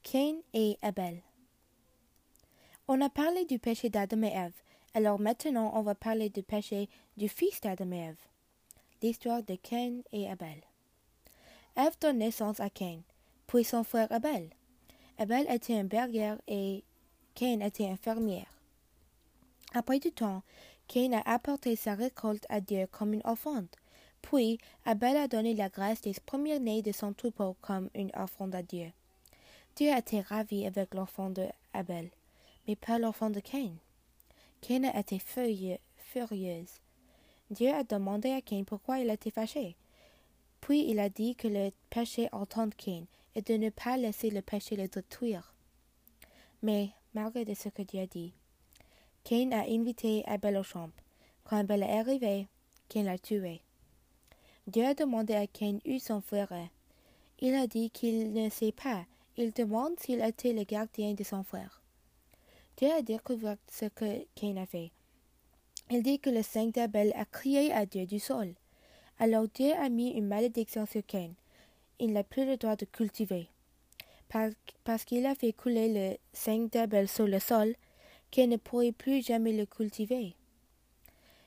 Cain 0.03 0.36
et 0.53 0.77
Abel 0.81 1.21
on 2.91 3.01
a 3.01 3.09
parlé 3.12 3.45
du 3.45 3.59
péché 3.59 3.91
d'Adam 3.91 4.24
et 4.24 4.33
Ève, 4.33 4.63
alors 4.95 5.19
maintenant 5.19 5.74
on 5.75 5.83
va 5.83 5.93
parler 5.93 6.29
du 6.29 6.41
péché 6.41 6.89
du 7.17 7.29
fils 7.29 7.62
d'Adam 7.62 7.91
et 7.91 8.00
Ève. 8.00 8.17
L'histoire 9.03 9.43
de 9.43 9.53
Cain 9.53 10.00
et 10.12 10.27
Abel. 10.27 10.63
Ève 11.75 11.95
donne 12.01 12.17
naissance 12.17 12.59
à 12.59 12.71
Cain, 12.71 13.01
puis 13.45 13.63
son 13.63 13.83
frère 13.83 14.12
Abel. 14.12 14.50
Abel 15.19 15.45
était 15.51 15.75
un 15.75 15.83
berger 15.83 16.33
et 16.48 16.83
Cain 17.36 17.59
était 17.59 17.86
un 17.86 17.95
fermier. 17.95 18.48
Après 19.75 20.00
du 20.00 20.12
temps, 20.12 20.41
Cain 20.89 21.13
a 21.13 21.34
apporté 21.34 21.77
sa 21.77 21.96
récolte 21.96 22.46
à 22.50 22.60
Dieu 22.60 22.86
comme 22.91 23.13
une 23.13 23.22
offrande. 23.24 23.67
Puis, 24.22 24.58
Abel 24.86 25.15
a 25.15 25.29
donné 25.29 25.53
la 25.53 25.69
grâce 25.69 26.01
des 26.01 26.13
premiers-nés 26.25 26.81
de 26.81 26.91
son 26.91 27.13
troupeau 27.13 27.55
comme 27.62 27.89
une 27.96 28.12
offrande 28.13 28.55
à 28.55 28.62
Dieu. 28.62 28.91
Dieu 29.77 29.93
a 29.93 30.00
été 30.00 30.19
ravi 30.19 30.67
avec 30.67 30.93
l'enfant 30.93 31.29
de 31.29 31.48
Abel 31.74 32.10
mais 32.69 32.75
pas 32.75 33.00
l'enfant 33.00 33.31
de 33.31 33.39
Cain. 33.39 33.72
Cain 34.62 34.84
a 34.84 35.00
été 35.00 35.17
furieuse. 35.17 36.79
Dieu 37.50 37.74
a 37.74 37.84
demandé 37.84 38.29
à 38.29 38.41
Cain 38.41 38.63
pourquoi 38.63 39.00
il 39.00 39.10
était 39.10 39.31
fâché. 39.31 39.75
Puis 40.62 40.88
il 40.88 41.00
a 41.00 41.10
dit 41.10 41.36
que 41.36 41.48
le 41.48 41.72
péché 41.89 42.29
entend 42.31 42.69
Cain 42.69 43.05
et 43.34 43.41
de 43.41 43.55
ne 43.55 43.72
pas 43.72 43.98
laisser 43.98 44.29
le 44.29 44.43
péché 44.43 44.75
le 44.75 44.88
détruire. 44.88 45.51
Mais, 46.62 46.91
malgré 47.15 47.55
ce 47.55 47.69
que 47.69 47.81
Dieu 47.81 48.01
a 48.01 48.05
dit, 48.05 48.34
Cain 49.29 49.51
a 49.51 49.69
invité 49.69 50.24
Abel 50.25 50.57
au 50.57 50.63
champ. 50.63 50.89
Quand 51.43 51.57
Abel 51.57 51.83
est 51.83 52.00
arrivé, 52.00 52.48
Cain 52.88 53.03
l'a 53.03 53.19
tué. 53.19 53.62
Dieu 54.65 54.83
a 54.83 54.95
demandé 54.95 55.36
à 55.36 55.45
Cain 55.45 55.77
où 55.86 56.00
son 56.00 56.19
frère. 56.19 56.51
Il 57.38 57.53
a 57.53 57.67
dit 57.67 57.91
qu'il 57.91 58.33
ne 58.33 58.50
sait 58.50 58.71
pas. 58.71 59.05
Il 59.38 59.51
demande 59.51 60.00
s'il 60.00 60.21
était 60.21 60.51
le 60.51 60.63
gardien 60.63 61.13
de 61.13 61.24
son 61.24 61.43
frère. 61.43 61.83
Dieu 62.75 62.89
a 62.89 63.03
découvert 63.03 63.57
ce 63.71 63.86
que 63.86 64.25
Cain 64.33 64.57
a 64.57 64.65
fait. 64.65 64.89
Il 65.91 66.01
dit 66.01 66.17
que 66.17 66.31
le 66.31 66.41
sang 66.41 66.71
d'Abel 66.74 67.13
a 67.15 67.25
crié 67.25 67.71
à 67.71 67.86
Dieu 67.86 68.07
du 68.07 68.17
sol. 68.17 68.55
Alors 69.19 69.45
Dieu 69.53 69.74
a 69.74 69.89
mis 69.89 70.09
une 70.09 70.27
malédiction 70.27 70.88
sur 70.88 71.05
Cain. 71.05 71.33
Il 72.00 72.13
n'a 72.13 72.24
plus 72.24 72.48
le 72.48 72.57
droit 72.57 72.77
de 72.77 72.86
cultiver. 72.86 73.48
Parce 74.83 75.05
qu'il 75.05 75.27
a 75.27 75.36
fait 75.36 75.53
couler 75.53 75.93
le 75.93 76.17
sang 76.33 76.67
d'Abel 76.71 77.07
sur 77.07 77.27
le 77.27 77.38
sol, 77.38 77.75
Ne 78.38 78.55
pourrait 78.55 78.93
plus 78.93 79.21
jamais 79.21 79.51
le 79.51 79.65
cultiver. 79.65 80.33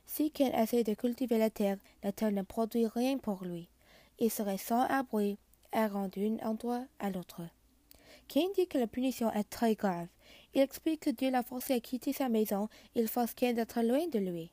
Si 0.05 0.31
Cain 0.31 0.53
essaie 0.53 0.85
de 0.85 0.93
cultiver 0.93 1.39
la 1.39 1.49
terre, 1.49 1.79
la 2.03 2.13
terre 2.13 2.33
ne 2.33 2.43
produit 2.43 2.87
rien 2.87 3.17
pour 3.17 3.45
lui. 3.45 3.71
Il 4.19 4.31
serait 4.31 4.59
sans 4.59 4.83
abri, 4.83 5.39
errant 5.73 6.09
d'un 6.09 6.37
endroit 6.43 6.85
à 6.99 7.09
l'autre. 7.09 7.41
Cain 8.29 8.49
dit 8.55 8.67
que 8.67 8.77
la 8.77 8.87
punition 8.87 9.33
est 9.33 9.49
très 9.49 9.75
grave? 9.75 10.09
Il 10.55 10.61
explique 10.61 11.01
que 11.01 11.11
Dieu 11.11 11.31
l'a 11.31 11.43
forcé 11.43 11.73
à 11.73 11.81
quitter 11.81 12.13
sa 12.13 12.29
maison, 12.29 12.69
il 12.95 13.09
force 13.09 13.33
Cain 13.33 13.55
d'être 13.55 13.81
loin 13.81 14.07
de 14.09 14.19
lui. 14.19 14.51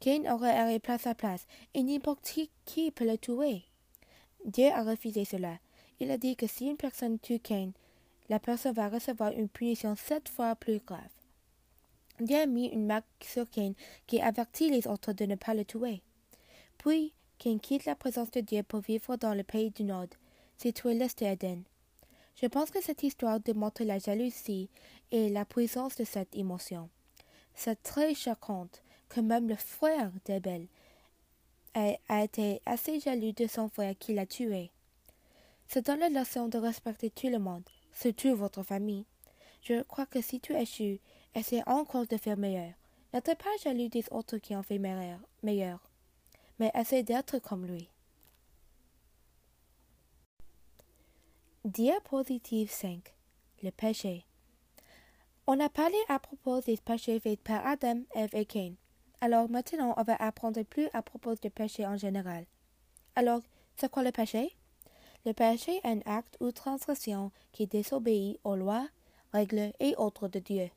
Cain 0.00 0.24
aurait 0.32 0.78
place 0.78 1.06
à 1.06 1.14
place, 1.14 1.46
et 1.74 1.82
n'importe 1.82 2.26
qui 2.64 2.90
peut 2.90 3.04
le 3.04 3.18
tuer? 3.18 3.64
Dieu 4.46 4.68
a 4.72 4.82
refusé 4.82 5.26
cela. 5.26 5.58
Il 6.00 6.10
a 6.10 6.16
dit 6.16 6.36
que 6.36 6.46
si 6.46 6.66
une 6.66 6.78
personne 6.78 7.18
tue 7.18 7.38
Cain, 7.38 7.72
la 8.28 8.38
personne 8.38 8.74
va 8.74 8.88
recevoir 8.88 9.32
une 9.32 9.48
punition 9.48 9.96
sept 9.96 10.28
fois 10.28 10.54
plus 10.56 10.80
grave. 10.84 11.00
Dieu 12.20 12.36
a 12.36 12.46
mis 12.46 12.66
une 12.66 12.86
marque 12.86 13.06
sur 13.22 13.48
Cain 13.48 13.72
qui 14.06 14.20
avertit 14.20 14.70
les 14.70 14.86
autres 14.86 15.12
de 15.12 15.24
ne 15.24 15.36
pas 15.36 15.54
le 15.54 15.64
tuer. 15.64 16.02
Puis, 16.76 17.14
Cain 17.38 17.58
quitte 17.58 17.84
la 17.84 17.94
présence 17.94 18.30
de 18.32 18.40
Dieu 18.40 18.62
pour 18.62 18.80
vivre 18.80 19.16
dans 19.16 19.34
le 19.34 19.44
pays 19.44 19.70
du 19.70 19.84
Nord, 19.84 20.08
situé 20.56 20.94
l'est 20.94 21.18
d'Éden. 21.18 21.62
Je 22.40 22.46
pense 22.46 22.70
que 22.70 22.82
cette 22.82 23.02
histoire 23.02 23.40
démontre 23.40 23.84
la 23.84 23.98
jalousie 23.98 24.68
et 25.10 25.28
la 25.28 25.44
puissance 25.44 25.96
de 25.96 26.04
cette 26.04 26.34
émotion. 26.36 26.88
C'est 27.54 27.82
très 27.82 28.14
choquant 28.14 28.68
que 29.08 29.20
même 29.20 29.48
le 29.48 29.56
frère 29.56 30.12
d'Abel 30.24 30.68
a, 31.74 32.22
été 32.22 32.60
assez 32.66 33.00
jaloux 33.00 33.32
de 33.32 33.46
son 33.46 33.68
frère 33.68 33.94
qui 33.98 34.14
l'a 34.14 34.26
tué. 34.26 34.70
C'est 35.68 35.86
dans 35.86 35.96
la 35.96 36.08
leçon 36.08 36.48
de 36.48 36.58
respecter 36.58 37.10
tout 37.10 37.28
le 37.28 37.38
monde, 37.38 37.68
surtout 37.98 38.36
votre 38.36 38.62
famille. 38.62 39.06
Je 39.62 39.82
crois 39.82 40.06
que 40.06 40.20
si 40.20 40.40
tu 40.40 40.54
échoues, 40.54 41.00
essaie 41.34 41.62
encore 41.66 42.06
de 42.06 42.16
faire 42.16 42.36
meilleur. 42.36 42.72
N'êtes 43.12 43.38
pas 43.38 43.56
jaloux 43.62 43.88
des 43.88 44.04
autres 44.10 44.38
qui 44.38 44.54
ont 44.54 44.62
fait 44.62 44.78
meilleur, 44.78 45.18
meilleur 45.42 45.88
mais 46.58 46.70
essaie 46.74 47.02
d'être 47.02 47.38
comme 47.38 47.66
lui. 47.66 47.88
Diapositive 51.64 52.70
5 52.70 53.14
Le 53.62 53.70
péché. 53.70 54.24
On 55.46 55.60
a 55.60 55.68
parlé 55.68 55.96
à 56.08 56.18
propos 56.18 56.60
des 56.60 56.76
péchés 56.76 57.20
faits 57.20 57.40
par 57.40 57.66
Adam, 57.66 58.02
Eve 58.14 58.34
et 58.34 58.44
Cain. 58.44 58.74
Alors 59.20 59.48
maintenant, 59.48 59.94
on 59.96 60.02
va 60.02 60.14
apprendre 60.16 60.62
plus 60.62 60.88
à 60.92 61.02
propos 61.02 61.34
du 61.34 61.50
péché 61.50 61.86
en 61.86 61.96
général. 61.96 62.44
Alors, 63.16 63.40
c'est 63.76 63.90
quoi 63.90 64.02
le 64.02 64.12
péché? 64.12 64.56
Le 65.28 65.34
péché 65.34 65.78
est 65.84 65.86
un 65.86 66.00
acte 66.06 66.38
ou 66.40 66.52
transgression 66.52 67.30
qui 67.52 67.66
désobéit 67.66 68.40
aux 68.44 68.56
lois, 68.56 68.88
règles 69.30 69.74
et 69.78 69.94
autres 69.96 70.26
de 70.26 70.38
Dieu. 70.38 70.70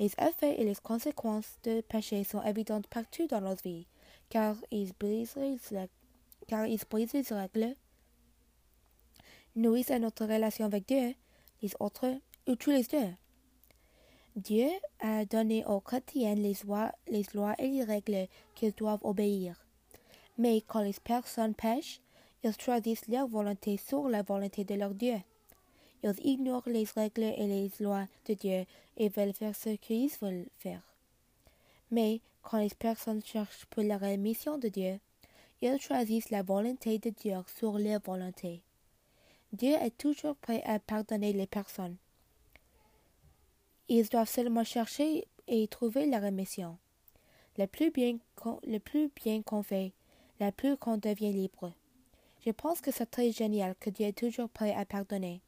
Les 0.00 0.10
effets 0.18 0.60
et 0.60 0.64
les 0.64 0.74
conséquences 0.74 1.58
du 1.62 1.80
péché 1.84 2.24
sont 2.24 2.42
évidentes 2.42 2.88
partout 2.88 3.28
dans 3.28 3.40
notre 3.40 3.62
vie, 3.62 3.86
car 4.30 4.56
ils 4.72 4.92
brisent 4.98 5.36
les, 5.36 5.58
car 6.48 6.66
ils 6.66 6.80
brisent 6.90 7.12
les 7.12 7.22
règles, 7.30 7.76
notre 9.54 10.24
relation 10.24 10.64
avec 10.64 10.88
Dieu, 10.88 11.14
les 11.62 11.70
autres 11.78 12.18
ou 12.48 12.56
tous 12.56 12.70
les 12.70 12.82
deux. 12.82 13.14
Dieu 14.34 14.70
a 14.98 15.24
donné 15.24 15.64
aux 15.66 15.80
chrétiens 15.80 16.34
les 16.34 16.56
lois, 16.64 16.90
les 17.06 17.22
lois 17.32 17.54
et 17.60 17.68
les 17.68 17.84
règles 17.84 18.26
qu'ils 18.56 18.72
doivent 18.72 19.04
obéir. 19.04 19.54
Mais 20.36 20.62
quand 20.62 20.80
les 20.80 20.96
personnes 21.04 21.54
pêchent, 21.54 22.00
ils 22.44 22.60
choisissent 22.60 23.08
leur 23.08 23.26
volonté 23.26 23.76
sur 23.76 24.08
la 24.08 24.22
volonté 24.22 24.64
de 24.64 24.74
leur 24.74 24.94
Dieu. 24.94 25.16
Ils 26.02 26.14
ignorent 26.24 26.68
les 26.68 26.86
règles 26.94 27.24
et 27.24 27.46
les 27.46 27.70
lois 27.80 28.06
de 28.26 28.34
Dieu 28.34 28.64
et 28.96 29.08
veulent 29.08 29.32
faire 29.32 29.56
ce 29.56 29.70
qu'ils 29.70 30.10
veulent 30.20 30.48
faire. 30.58 30.82
Mais 31.90 32.20
quand 32.42 32.58
les 32.58 32.70
personnes 32.70 33.22
cherchent 33.24 33.66
pour 33.66 33.82
la 33.82 33.96
rémission 33.96 34.58
de 34.58 34.68
Dieu, 34.68 35.00
ils 35.60 35.80
choisissent 35.80 36.30
la 36.30 36.42
volonté 36.42 36.98
de 36.98 37.10
Dieu 37.10 37.36
sur 37.58 37.78
leur 37.78 38.00
volonté. 38.00 38.62
Dieu 39.52 39.74
est 39.74 39.96
toujours 39.96 40.36
prêt 40.36 40.62
à 40.64 40.78
pardonner 40.78 41.32
les 41.32 41.46
personnes. 41.46 41.96
Ils 43.88 44.08
doivent 44.08 44.28
seulement 44.28 44.64
chercher 44.64 45.26
et 45.48 45.66
trouver 45.66 46.06
la 46.06 46.18
rémission. 46.18 46.76
Le 47.56 47.66
plus 47.66 47.90
bien 47.90 48.18
qu'on 48.36 49.62
fait, 49.62 49.92
le 50.40 50.50
plus 50.50 50.76
qu'on 50.76 50.98
devient 50.98 51.32
libre. 51.32 51.72
Je 52.44 52.50
pense 52.50 52.80
que 52.80 52.90
c'est 52.90 53.10
très 53.10 53.32
génial 53.32 53.74
que 53.76 53.90
Dieu 53.90 54.06
est 54.06 54.18
toujours 54.18 54.48
prêt 54.48 54.74
à 54.74 54.84
pardonner. 54.84 55.42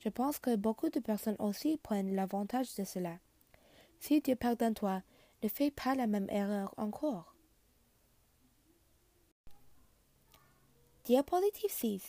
Je 0.00 0.08
pense 0.08 0.38
que 0.38 0.56
beaucoup 0.56 0.88
de 0.88 1.00
personnes 1.00 1.36
aussi 1.38 1.78
prennent 1.78 2.14
l'avantage 2.14 2.74
de 2.76 2.84
cela. 2.84 3.18
Si 3.98 4.20
Dieu 4.20 4.36
pardonne 4.36 4.74
toi, 4.74 5.02
ne 5.42 5.48
fais 5.48 5.70
pas 5.70 5.94
la 5.94 6.06
même 6.06 6.28
erreur 6.30 6.74
encore. 6.76 7.34
Diapositive 11.04 11.70
6 11.70 12.02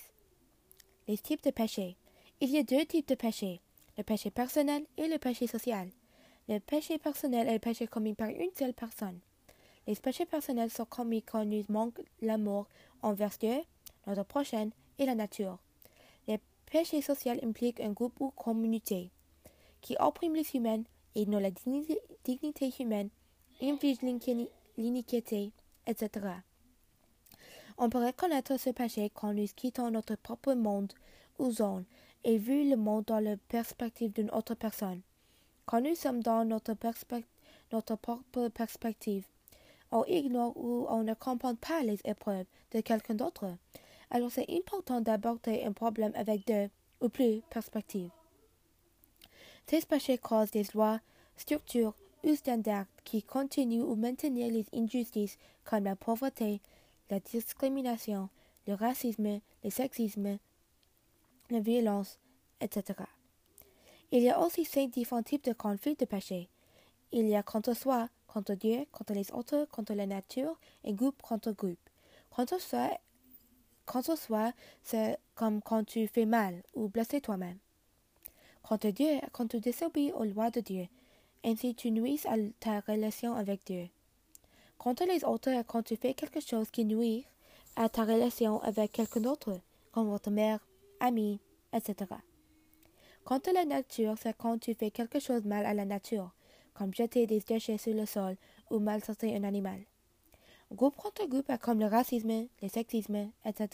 Les 1.08 1.18
types 1.18 1.44
de 1.44 1.52
péché. 1.52 1.98
Il 2.40 2.50
y 2.50 2.58
a 2.58 2.64
deux 2.64 2.86
types 2.86 3.08
de 3.08 3.16
péché 3.16 3.62
le 3.98 4.04
péché 4.04 4.30
personnel 4.30 4.86
et 4.98 5.08
le 5.08 5.18
péché 5.18 5.48
social. 5.48 5.90
Le 6.48 6.60
péché 6.60 6.98
personnel 6.98 7.48
est 7.48 7.54
le 7.54 7.60
péché 7.60 7.88
commis 7.88 8.14
par 8.14 8.30
une 8.30 8.52
seule 8.58 8.74
personne. 8.74 9.20
Les 9.88 9.96
péchés 9.96 10.26
personnels 10.26 10.70
sont 10.70 10.86
commis 10.86 11.24
quand 11.24 11.46
nous 11.46 11.64
manquons 11.70 12.04
l'amour 12.22 12.68
envers 13.02 13.36
Dieu, 13.40 13.62
notre 14.08 14.24
prochain 14.24 14.70
et 14.98 15.06
la 15.06 15.14
nature. 15.14 15.60
Les 16.28 16.40
péchés 16.66 17.02
sociaux 17.02 17.36
impliquent 17.44 17.82
un 17.82 17.92
groupe 17.92 18.20
ou 18.20 18.32
communauté 18.32 19.12
qui 19.82 19.96
opprime 20.00 20.36
les 20.36 20.56
humains 20.56 20.84
et 21.16 21.26
non 21.26 21.40
la 21.40 21.52
dignité 21.52 22.74
humaine, 22.80 23.10
inflige 23.62 24.02
l'iniquité, 24.78 25.52
etc. 25.86 26.28
On 27.78 27.90
peut 27.90 28.04
reconnaître 28.04 28.58
ce 28.60 28.72
péché 28.72 29.12
quand 29.14 29.34
nous 29.34 29.48
quittons 29.56 29.92
notre 29.92 30.16
propre 30.16 30.54
monde 30.54 30.94
ou 31.38 31.52
zone 31.52 31.86
et 32.24 32.38
vu 32.38 32.70
le 32.70 32.76
monde 32.76 33.06
dans 33.06 33.20
la 33.20 33.38
perspective 33.38 34.12
d'une 34.14 34.32
autre 34.32 34.56
personne. 34.56 35.02
Quand 35.66 35.82
nous 35.82 35.96
sommes 35.96 36.22
dans 36.24 36.44
notre, 36.46 36.74
notre 37.72 37.96
propre 37.96 38.50
perspective, 38.50 39.26
on 39.92 40.04
ignore 40.06 40.56
ou 40.58 40.86
on 40.90 41.04
ne 41.04 41.14
comprend 41.14 41.56
pas 41.56 41.82
les 41.84 42.00
épreuves 42.04 42.46
de 42.72 42.82
quelqu'un 42.82 43.16
d'autre. 43.16 43.46
Alors 44.10 44.32
c'est 44.32 44.50
important 44.50 45.02
d'aborder 45.02 45.64
un 45.64 45.74
problème 45.74 46.14
avec 46.16 46.46
deux 46.48 46.70
ou 47.02 47.10
plus 47.10 47.42
perspectives. 47.50 48.10
Ces 49.68 49.82
péchés 49.82 50.18
causent 50.18 50.52
des 50.52 50.66
lois, 50.74 51.00
structures 51.36 51.94
ou 52.24 52.36
standards 52.36 52.86
qui 53.04 53.22
continuent 53.22 53.84
ou 53.84 53.96
maintenir 53.96 54.52
les 54.52 54.66
injustices 54.74 55.38
comme 55.66 55.84
la 55.84 55.96
pauvreté, 55.96 56.62
la 57.10 57.20
discrimination, 57.20 58.30
le 58.66 58.74
racisme, 58.74 59.40
le 59.64 59.70
sexisme, 59.70 60.38
la 61.50 61.60
violence, 61.60 62.20
etc. 62.62 63.00
Il 64.12 64.24
y 64.24 64.30
a 64.30 64.40
aussi 64.40 64.64
cinq 64.64 64.92
différents 64.92 65.24
types 65.24 65.44
de 65.44 65.54
conflits 65.54 65.96
de 65.96 66.06
péché. 66.06 66.50
Il 67.12 67.28
y 67.28 67.36
a 67.36 67.44
contre 67.44 67.74
soi, 67.74 68.10
contre 68.28 68.54
Dieu, 68.54 68.86
contre 68.92 69.14
les 69.14 69.32
autres, 69.32 69.68
contre 69.72 69.94
la 69.94 70.06
nature 70.06 70.58
et 70.84 70.94
groupe 70.94 71.22
contre 71.22 71.52
groupe. 71.52 71.90
Contre 72.30 72.60
soi, 72.60 72.90
contre 73.88 74.16
soi, 74.18 74.54
c'est 74.84 75.18
comme 75.34 75.62
quand 75.62 75.84
tu 75.84 76.08
fais 76.08 76.26
mal 76.26 76.62
ou 76.76 76.90
blesses 76.90 77.22
toi-même. 77.24 77.58
Contre 78.62 78.90
Dieu, 78.90 79.20
quand 79.32 79.48
tu 79.48 79.60
désobéis 79.60 80.12
aux 80.12 80.26
lois 80.26 80.52
de 80.52 80.60
Dieu, 80.60 80.88
ainsi 81.44 81.74
tu 81.74 81.90
nuis 81.90 82.22
à 82.28 82.36
ta 82.60 82.82
relation 82.82 83.34
avec 83.34 83.66
Dieu. 83.66 83.90
Contre 84.78 85.06
les 85.06 85.24
autres, 85.24 85.64
quand 85.66 85.84
tu 85.84 85.96
fais 85.96 86.14
quelque 86.14 86.42
chose 86.42 86.70
qui 86.70 86.86
nuit 86.86 87.26
à 87.76 87.90
ta 87.90 88.04
relation 88.04 88.62
avec 88.62 88.92
quelqu'un 88.92 89.22
d'autre, 89.22 89.60
comme 89.92 90.10
votre 90.10 90.30
mère, 90.30 90.60
ami, 91.00 91.40
etc. 91.74 92.12
Contre 93.24 93.52
la 93.54 93.66
nature, 93.66 94.16
c'est 94.22 94.36
quand 94.38 94.60
tu 94.60 94.74
fais 94.74 94.92
quelque 94.92 95.20
chose 95.20 95.46
mal 95.46 95.66
à 95.66 95.74
la 95.74 95.86
nature, 95.86 96.32
comme 96.74 96.94
jeter 96.94 97.26
des 97.26 97.40
déchets 97.40 97.78
sur 97.78 97.94
le 97.94 98.06
sol 98.06 98.36
ou 98.70 98.80
maltraiter 98.80 99.36
un 99.36 99.44
animal. 99.44 99.80
Groupe 100.72 100.96
contre 100.98 101.26
groupe 101.28 101.52
comme 101.62 101.80
le 101.80 101.86
racisme, 101.86 102.48
le 102.62 102.68
sexisme, 102.68 103.30
etc. 103.46 103.70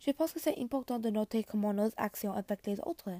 Je 0.00 0.10
pense 0.10 0.32
que 0.32 0.40
c'est 0.40 0.58
important 0.58 0.98
de 0.98 1.10
noter 1.10 1.44
comment 1.44 1.72
nos 1.72 1.90
actions 1.96 2.32
affectent 2.32 2.66
les 2.66 2.80
autres 2.80 3.10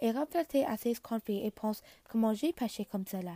et 0.00 0.10
refléter 0.10 0.64
à 0.64 0.76
ces 0.76 0.94
conflits 0.94 1.44
et 1.44 1.50
pense 1.50 1.82
comment 2.08 2.34
j'ai 2.34 2.52
péché 2.52 2.84
comme 2.84 3.06
cela 3.06 3.34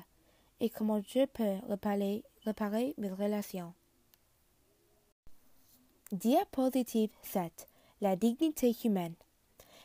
et 0.60 0.70
comment 0.70 1.00
je 1.00 1.26
peux 1.26 1.56
réparer, 1.68 2.22
réparer 2.44 2.94
mes 2.98 3.10
relations. 3.10 3.72
Diapositive 6.12 7.10
7. 7.22 7.66
La 8.00 8.16
dignité 8.16 8.76
humaine. 8.84 9.14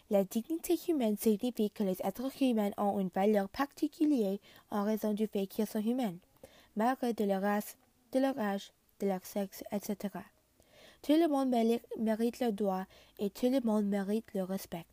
La 0.10 0.24
dignité 0.24 0.77
humaine 0.88 1.17
signifie 1.17 1.72
que 1.72 1.84
les 1.84 1.98
êtres 2.03 2.31
humains 2.41 2.72
ont 2.77 3.00
une 3.00 3.10
valeur 3.10 3.50
particulière 3.50 4.38
en 4.69 4.84
raison 4.84 5.13
du 5.13 5.25
fait 5.27 5.48
qu'ils 5.48 5.65
sont 5.65 5.81
humains, 5.81 6.15
malgré 6.75 7.13
de 7.13 7.24
leur 7.24 7.41
race, 7.41 7.77
de 8.12 8.20
leur 8.20 8.38
âge, 8.38 8.72
de 9.00 9.08
leur 9.08 9.26
sexe, 9.26 9.64
etc. 9.72 10.14
Tout 11.02 11.14
le 11.14 11.28
monde 11.28 11.50
mérite 11.98 12.40
le 12.40 12.52
droit 12.52 12.86
et 13.20 13.30
tout 13.30 13.50
le 13.50 13.62
monde 13.62 13.86
mérite 13.86 14.34
le 14.34 14.44
respect. 14.44 14.86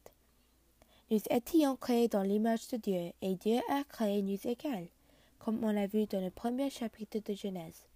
Nous 1.11 1.21
étions 1.31 1.77
créés 1.77 2.09
dans 2.09 2.23
l'image 2.23 2.69
de 2.69 2.77
Dieu 2.77 3.13
et 3.21 3.35
Dieu 3.35 3.61
a 3.71 3.85
créé 3.85 4.23
nous 4.23 4.47
égales, 4.47 4.89
comme 5.39 5.63
on 5.63 5.71
l'a 5.71 5.87
vu 5.87 6.07
dans 6.07 6.21
le 6.21 6.31
premier 6.31 6.71
chapitre 6.71 7.19
de 7.19 7.35
Genèse. 7.35 7.87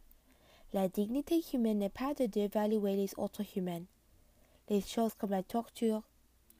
La 0.72 0.88
dignité 0.88 1.42
humaine 1.54 1.78
n'est 1.78 1.88
pas 1.88 2.12
de 2.14 2.26
dévaluer 2.26 2.96
les 2.96 3.10
autres 3.16 3.44
humains. 3.56 3.84
Les 4.68 4.82
choses 4.82 5.14
comme 5.14 5.30
la 5.30 5.42
torture, 5.42 6.02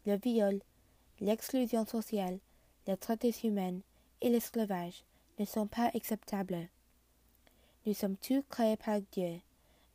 le 0.06 0.16
viol, 0.16 0.60
l'exclusion 1.20 1.84
sociale, 1.84 2.38
la 2.86 2.96
traite 2.96 3.42
humaine 3.44 3.82
et 4.22 4.30
l'esclavage 4.30 5.04
ne 5.38 5.44
sont 5.44 5.66
pas 5.66 5.90
acceptables. 5.94 6.68
Nous 7.88 7.94
sommes 7.94 8.18
tous 8.18 8.42
créés 8.50 8.76
par 8.76 9.00
Dieu. 9.12 9.40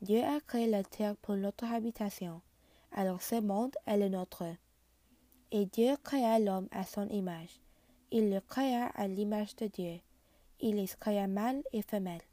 Dieu 0.01 0.23
a 0.23 0.39
créé 0.39 0.65
la 0.65 0.83
terre 0.83 1.15
pour 1.17 1.35
notre 1.35 1.65
habitation, 1.65 2.41
alors 2.91 3.21
ce 3.21 3.39
monde 3.39 3.75
est 3.85 3.97
le 3.97 4.09
nôtre. 4.09 4.45
Et 5.51 5.67
Dieu 5.67 5.95
créa 6.03 6.39
l'homme 6.39 6.67
à 6.71 6.85
son 6.85 7.07
image. 7.09 7.59
Il 8.09 8.31
le 8.31 8.39
créa 8.39 8.88
à 8.95 9.07
l'image 9.07 9.55
de 9.57 9.67
Dieu. 9.67 10.00
Il 10.59 10.77
les 10.77 10.88
créa 10.88 11.27
mâle 11.27 11.62
et 11.71 11.83
femelle. 11.83 12.23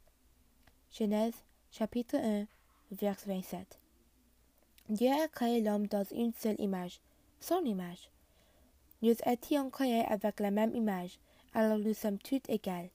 Genèse 0.91 1.35
chapitre 1.69 2.15
1, 2.15 2.47
verset 2.93 3.29
27. 3.29 3.79
Dieu 4.89 5.11
a 5.11 5.27
créé 5.27 5.61
l'homme 5.61 5.85
dans 5.85 6.05
une 6.05 6.33
seule 6.33 6.59
image, 6.59 7.01
son 7.39 7.63
image. 7.65 8.09
Nous 9.03 9.13
étions 9.27 9.69
créés 9.69 10.05
avec 10.05 10.39
la 10.39 10.49
même 10.49 10.73
image, 10.73 11.19
alors 11.53 11.77
nous 11.77 11.93
sommes 11.93 12.17
tous 12.17 12.41
égales. 12.47 12.89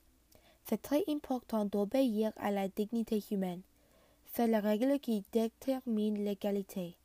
C'est 0.69 0.81
très 0.81 1.05
important 1.07 1.63
d'obéir 1.63 2.33
à 2.35 2.51
la 2.51 2.67
dignité 2.67 3.23
humaine. 3.31 3.61
C'est 4.33 4.47
la 4.47 4.59
règle 4.59 4.99
qui 4.99 5.23
détermine 5.31 6.25
l'égalité. 6.25 6.97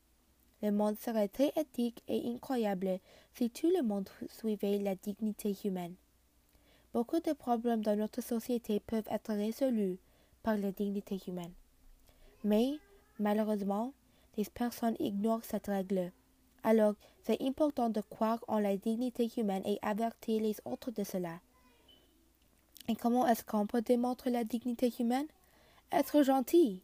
Le 0.63 0.73
monde 0.73 0.99
serait 0.99 1.29
très 1.29 1.53
éthique 1.57 2.03
et 2.09 2.29
incroyable 2.29 2.99
si 3.35 3.51
tout 3.51 3.71
le 3.71 3.85
monde 3.85 4.09
suivait 4.29 4.79
la 4.79 4.97
dignité 4.97 5.55
humaine. 5.65 5.95
Beaucoup 6.93 7.21
de 7.21 7.33
problèmes 7.35 7.85
dans 7.85 7.97
notre 7.97 8.21
société 8.21 8.81
peuvent 8.81 9.09
être 9.09 9.33
résolus 9.33 9.99
par 10.43 10.57
la 10.57 10.73
dignité 10.73 11.21
humaine. 11.29 11.53
Mais, 12.43 12.79
malheureusement, 13.21 13.93
les 14.37 14.45
personnes 14.47 14.97
ignorent 14.99 15.45
cette 15.45 15.69
règle. 15.69 16.11
Alors, 16.65 16.95
c'est 17.23 17.41
important 17.41 17.91
de 17.91 18.01
croire 18.01 18.45
en 18.49 18.59
la 18.59 18.77
dignité 18.77 19.31
humaine 19.37 19.63
et 19.65 19.79
avertir 19.83 20.43
les 20.43 20.57
autres 20.65 20.91
de 20.91 21.05
cela. 21.05 21.39
Et 22.89 22.97
comment 22.97 23.27
est-ce 23.27 23.45
qu'on 23.45 23.67
peut 23.67 23.83
démontrer 23.83 24.31
la 24.31 24.45
dignité 24.45 24.93
humaine? 24.99 25.29
Être 25.93 26.23
gentil. 26.23 26.83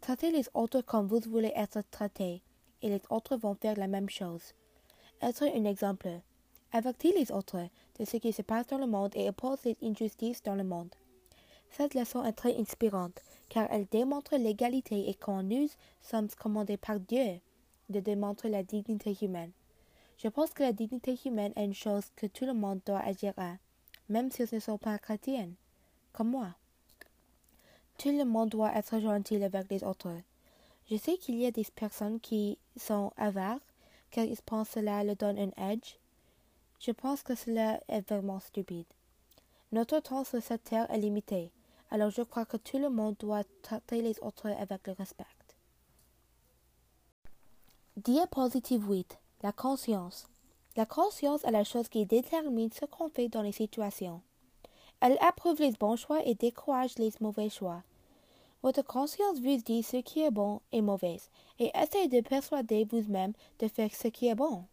Traitez 0.00 0.30
les 0.30 0.44
autres 0.52 0.82
comme 0.82 1.06
vous 1.06 1.20
voulez 1.20 1.52
être 1.54 1.80
traités, 1.90 2.42
et 2.82 2.88
les 2.88 3.00
autres 3.08 3.36
vont 3.36 3.54
faire 3.54 3.76
la 3.76 3.86
même 3.86 4.10
chose. 4.10 4.52
Être 5.22 5.44
un 5.44 5.64
exemple. 5.64 6.20
Avertir 6.72 7.12
les 7.16 7.30
autres 7.30 7.68
de 7.98 8.04
ce 8.04 8.16
qui 8.16 8.32
se 8.32 8.42
passe 8.42 8.66
dans 8.66 8.78
le 8.78 8.86
monde 8.86 9.12
et 9.14 9.28
oppose 9.28 9.64
les 9.64 9.76
injustices 9.82 10.42
dans 10.42 10.54
le 10.54 10.64
monde. 10.64 10.94
Cette 11.70 11.94
leçon 11.94 12.24
est 12.24 12.32
très 12.32 12.58
inspirante, 12.58 13.22
car 13.48 13.66
elle 13.70 13.86
démontre 13.86 14.36
l'égalité 14.36 15.08
et 15.08 15.14
qu'on 15.14 15.42
nous 15.42 15.68
sommes 16.02 16.28
commandés 16.28 16.76
par 16.76 17.00
Dieu 17.00 17.40
de 17.88 18.00
démontrer 18.00 18.50
la 18.50 18.62
dignité 18.62 19.16
humaine. 19.22 19.52
Je 20.18 20.28
pense 20.28 20.50
que 20.50 20.62
la 20.62 20.72
dignité 20.72 21.18
humaine 21.24 21.52
est 21.56 21.64
une 21.64 21.74
chose 21.74 22.04
que 22.16 22.26
tout 22.26 22.44
le 22.44 22.54
monde 22.54 22.80
doit 22.84 23.00
agir 23.00 23.32
à 23.38 23.54
même 24.08 24.30
s'ils 24.30 24.48
ne 24.52 24.58
sont 24.58 24.78
pas 24.78 24.98
chrétiens, 24.98 25.50
comme 26.12 26.30
moi. 26.30 26.54
Tout 27.98 28.10
le 28.10 28.24
monde 28.24 28.50
doit 28.50 28.74
être 28.74 28.98
gentil 29.00 29.42
avec 29.42 29.70
les 29.70 29.84
autres. 29.84 30.14
Je 30.90 30.96
sais 30.96 31.16
qu'il 31.16 31.36
y 31.36 31.46
a 31.46 31.50
des 31.50 31.66
personnes 31.74 32.20
qui 32.20 32.58
sont 32.76 33.12
avares, 33.16 33.60
car 34.10 34.24
ils 34.24 34.40
pensent 34.42 34.68
que 34.68 34.80
cela 34.80 35.04
leur 35.04 35.16
donne 35.16 35.38
un 35.38 35.70
edge. 35.70 35.96
Je 36.80 36.90
pense 36.90 37.22
que 37.22 37.34
cela 37.34 37.80
est 37.88 38.08
vraiment 38.08 38.40
stupide. 38.40 38.86
Notre 39.70 40.00
temps 40.00 40.24
sur 40.24 40.42
cette 40.42 40.64
terre 40.64 40.90
est 40.90 40.98
limité, 40.98 41.52
alors 41.90 42.10
je 42.10 42.22
crois 42.22 42.44
que 42.44 42.56
tout 42.56 42.78
le 42.78 42.90
monde 42.90 43.16
doit 43.18 43.44
traiter 43.62 44.02
les 44.02 44.18
autres 44.20 44.48
avec 44.48 44.86
respect. 44.98 45.24
Diapositive 47.96 48.88
8. 48.88 49.18
La 49.42 49.52
conscience. 49.52 50.26
La 50.74 50.86
conscience 50.86 51.44
est 51.44 51.50
la 51.50 51.64
chose 51.64 51.90
qui 51.90 52.06
détermine 52.06 52.72
ce 52.72 52.86
qu'on 52.86 53.10
fait 53.10 53.28
dans 53.28 53.42
les 53.42 53.52
situations. 53.52 54.22
Elle 55.00 55.18
approuve 55.20 55.60
les 55.60 55.72
bons 55.72 55.96
choix 55.96 56.24
et 56.24 56.34
décourage 56.34 56.96
les 56.96 57.12
mauvais 57.20 57.50
choix. 57.50 57.82
Votre 58.62 58.82
conscience 58.82 59.40
vous 59.40 59.56
dit 59.58 59.82
ce 59.82 59.98
qui 59.98 60.22
est 60.22 60.30
bon 60.30 60.60
et 60.70 60.80
mauvais, 60.80 61.18
et 61.58 61.70
essaye 61.76 62.08
de 62.08 62.20
persuader 62.20 62.86
vous-même 62.90 63.34
de 63.58 63.68
faire 63.68 63.94
ce 63.94 64.08
qui 64.08 64.28
est 64.28 64.34
bon. 64.34 64.64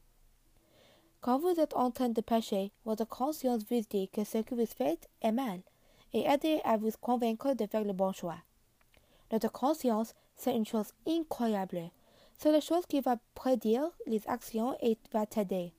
Quand 1.19 1.37
vous 1.37 1.59
êtes 1.59 1.75
en 1.75 1.91
train 1.91 2.09
de 2.09 2.21
pécher, 2.21 2.71
votre 2.85 3.05
conscience 3.05 3.63
vous 3.69 3.81
dit 3.89 4.07
que 4.07 4.23
ce 4.23 4.37
que 4.37 4.55
vous 4.55 4.67
faites 4.67 5.09
est 5.21 5.33
mal, 5.33 5.59
et 6.13 6.21
aidez 6.21 6.61
à 6.63 6.77
vous 6.77 6.91
convaincre 7.01 7.53
de 7.55 7.65
faire 7.65 7.83
le 7.83 7.91
bon 7.91 8.13
choix. 8.13 8.37
Notre 9.33 9.51
conscience, 9.51 10.13
c'est 10.35 10.55
une 10.55 10.65
chose 10.65 10.93
incroyable. 11.05 11.91
C'est 12.37 12.53
la 12.53 12.61
chose 12.61 12.85
qui 12.85 13.01
va 13.01 13.17
prédire 13.35 13.89
les 14.05 14.25
actions 14.27 14.77
et 14.81 14.97
va 15.11 15.25
t'aider. 15.25 15.73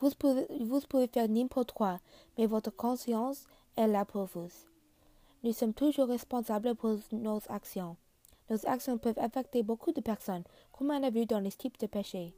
Vous 0.00 0.10
pouvez, 0.10 1.06
faire 1.08 1.28
n'importe 1.28 1.72
quoi, 1.72 2.00
mais 2.36 2.46
votre 2.46 2.70
conscience 2.70 3.46
est 3.76 3.86
là 3.86 4.04
pour 4.04 4.24
vous. 4.26 4.48
Nous 5.42 5.52
sommes 5.52 5.74
toujours 5.74 6.08
responsables 6.08 6.74
pour 6.74 6.98
nos 7.12 7.40
actions. 7.48 7.96
Nos 8.50 8.66
actions 8.66 8.98
peuvent 8.98 9.18
affecter 9.18 9.62
beaucoup 9.62 9.92
de 9.92 10.00
personnes, 10.00 10.44
comme 10.72 10.90
on 10.90 11.02
a 11.02 11.10
vu 11.10 11.26
dans 11.26 11.40
les 11.40 11.52
types 11.52 11.78
de 11.78 11.86
péchés. 11.86 12.34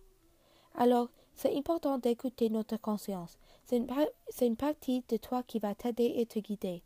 Alors, 0.74 1.08
c'est 1.34 1.56
important 1.56 1.98
d'écouter 1.98 2.50
notre 2.50 2.76
conscience. 2.76 3.38
C'est 3.64 3.78
une, 3.78 4.56
partie 4.56 5.02
de 5.08 5.16
toi 5.16 5.42
qui 5.42 5.58
va 5.58 5.74
t'aider 5.74 6.14
et 6.16 6.26
te 6.26 6.38
guider. 6.38 6.82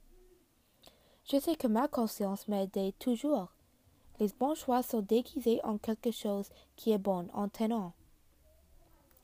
Je 1.25 1.39
sais 1.39 1.57
que 1.57 1.67
ma 1.67 1.89
conscience 1.89 2.49
m'aide 2.49 2.93
toujours. 2.99 3.49
Les 4.19 4.29
bons 4.39 4.55
choix 4.55 4.83
sont 4.83 5.03
déguisés 5.03 5.61
en 5.65 5.79
quelque 5.79 6.11
chose 6.11 6.49
qui 6.77 6.93
est 6.93 6.99
bon 6.99 7.29
en 7.33 7.49
tenant 7.49 7.93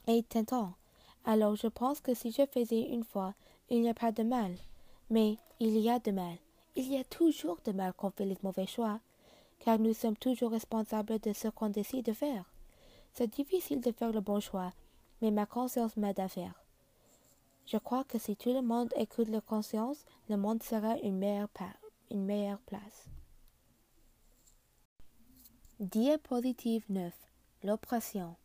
et 0.06 0.22
tentant. 0.22 0.74
Alors 1.26 1.56
je 1.56 1.66
pense 1.66 2.00
que 2.00 2.14
si 2.14 2.30
je 2.30 2.46
faisais 2.46 2.82
une 2.82 3.04
fois, 3.04 3.34
il 3.68 3.82
n'y 3.82 3.88
a 3.88 3.94
pas 3.94 4.12
de 4.12 4.22
mal. 4.22 4.54
Mais 5.10 5.36
il 5.58 5.76
y 5.78 5.90
a 5.90 5.98
de 5.98 6.12
mal. 6.12 6.36
Il 6.76 6.88
y 6.90 6.96
a 6.96 7.04
toujours 7.04 7.58
de 7.64 7.72
mal 7.72 7.92
quand 7.96 8.08
on 8.08 8.10
fait 8.12 8.24
les 8.24 8.38
mauvais 8.42 8.66
choix, 8.66 9.00
car 9.58 9.78
nous 9.78 9.92
sommes 9.92 10.16
toujours 10.16 10.52
responsables 10.52 11.18
de 11.18 11.32
ce 11.32 11.48
qu'on 11.48 11.68
décide 11.68 12.04
de 12.06 12.12
faire. 12.12 12.44
C'est 13.12 13.32
difficile 13.34 13.80
de 13.80 13.90
faire 13.90 14.12
le 14.12 14.20
bon 14.20 14.40
choix, 14.40 14.72
mais 15.20 15.32
ma 15.32 15.46
conscience 15.46 15.96
m'aide 15.96 16.20
à 16.20 16.28
faire. 16.28 16.54
Je 17.66 17.78
crois 17.78 18.04
que 18.04 18.18
si 18.18 18.36
tout 18.36 18.52
le 18.52 18.62
monde 18.62 18.92
écoute 18.96 19.28
la 19.28 19.40
conscience, 19.40 20.04
le 20.28 20.36
monde 20.36 20.62
sera 20.62 20.96
une 20.98 21.18
meilleure, 21.18 21.48
place. 21.48 23.08
Diapositive 25.80 26.84
9. 26.88 27.12
L'oppression. 27.64 28.36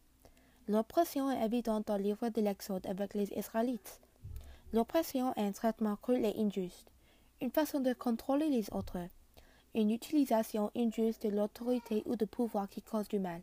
L'oppression 0.72 1.30
est 1.30 1.44
évidente 1.44 1.88
dans 1.88 1.98
le 1.98 2.04
livre 2.04 2.30
de 2.30 2.40
l'Exode 2.40 2.88
avec 2.88 3.14
les 3.14 3.30
Israélites. 3.34 4.00
L'oppression 4.72 5.34
est 5.36 5.42
un 5.42 5.52
traitement 5.52 5.98
cruel 5.98 6.24
et 6.24 6.42
injuste, 6.42 6.88
une 7.42 7.52
façon 7.52 7.82
de 7.82 7.92
contrôler 7.92 8.48
les 8.48 8.72
autres, 8.72 9.06
une 9.76 9.92
utilisation 9.92 10.72
injuste 10.74 11.24
de 11.24 11.36
l'autorité 11.36 12.04
ou 12.06 12.16
de 12.16 12.24
pouvoir 12.24 12.70
qui 12.70 12.82
cause 12.82 13.10
du 13.10 13.20
mal. 13.20 13.42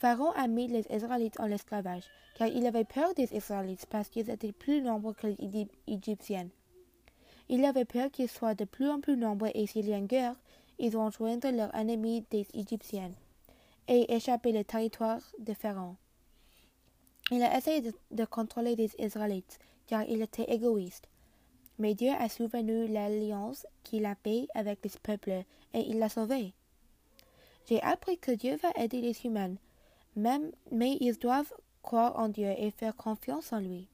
Pharaon 0.00 0.32
a 0.32 0.48
mis 0.48 0.68
les 0.68 0.86
Israélites 0.90 1.40
en 1.40 1.50
esclavage, 1.50 2.04
car 2.34 2.48
il 2.48 2.66
avait 2.66 2.84
peur 2.84 3.14
des 3.14 3.34
Israélites 3.34 3.86
parce 3.86 4.10
qu'ils 4.10 4.28
étaient 4.28 4.52
plus 4.52 4.82
nombreux 4.82 5.14
que 5.14 5.28
les 5.28 5.66
Égyptiens. 5.86 6.48
Il 7.48 7.64
avait 7.64 7.86
peur 7.86 8.10
qu'ils 8.10 8.28
soient 8.28 8.54
de 8.54 8.66
plus 8.66 8.90
en 8.90 9.00
plus 9.00 9.16
nombreux 9.16 9.50
et 9.54 9.66
s'il 9.66 9.88
y 9.88 9.94
a 9.94 9.96
une 9.96 10.04
guerre, 10.04 10.36
ils 10.78 10.92
vont 10.92 11.10
joindre 11.10 11.50
leur 11.50 11.74
ennemi 11.74 12.26
des 12.30 12.46
Égyptiens 12.52 13.12
et 13.88 14.12
échapper 14.14 14.52
le 14.52 14.62
territoire 14.62 15.22
de 15.38 15.54
Pharaon. 15.54 15.96
Il 17.30 17.42
a 17.42 17.56
essayé 17.56 17.92
de, 18.10 18.24
contrôler 18.24 18.74
les 18.74 18.90
Israélites, 18.98 19.58
car 19.86 20.02
il 20.04 20.22
était 20.22 20.50
égoïste. 20.50 21.08
Mais 21.78 21.94
Dieu 21.94 22.10
a 22.10 22.28
souvenu 22.28 22.88
l'alliance 22.88 23.66
qu'il 23.84 24.06
a 24.06 24.14
paix 24.14 24.48
avec 24.54 24.82
les 24.82 24.90
peuples 25.02 25.44
et 25.74 25.80
il 25.80 25.98
l'a 25.98 26.08
sauvé. 26.08 26.54
J'ai 27.66 27.82
appris 27.82 28.18
que 28.18 28.32
Dieu 28.32 28.56
va 28.56 28.70
aider 28.82 29.00
les 29.00 29.26
humains, 29.26 29.56
même, 30.16 30.50
mais 30.72 30.96
ils 31.00 31.18
doivent 31.18 31.52
croire 31.82 32.18
en 32.18 32.28
Dieu 32.28 32.52
et 32.56 32.70
faire 32.70 32.96
confiance 32.96 33.52
en 33.52 33.60
lui. 33.60 33.88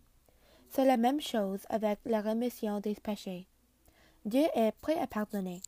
C'est 0.71 0.85
la 0.85 0.97
même 0.97 1.21
chose 1.21 1.61
avec 1.69 1.99
la 2.05 2.21
rémission 2.21 2.81
des 2.81 2.95
péchés. 2.95 3.47
Dieu 4.25 4.45
est 4.55 4.73
prêt 4.81 4.99
à 4.99 5.07
pardonner, 5.07 5.61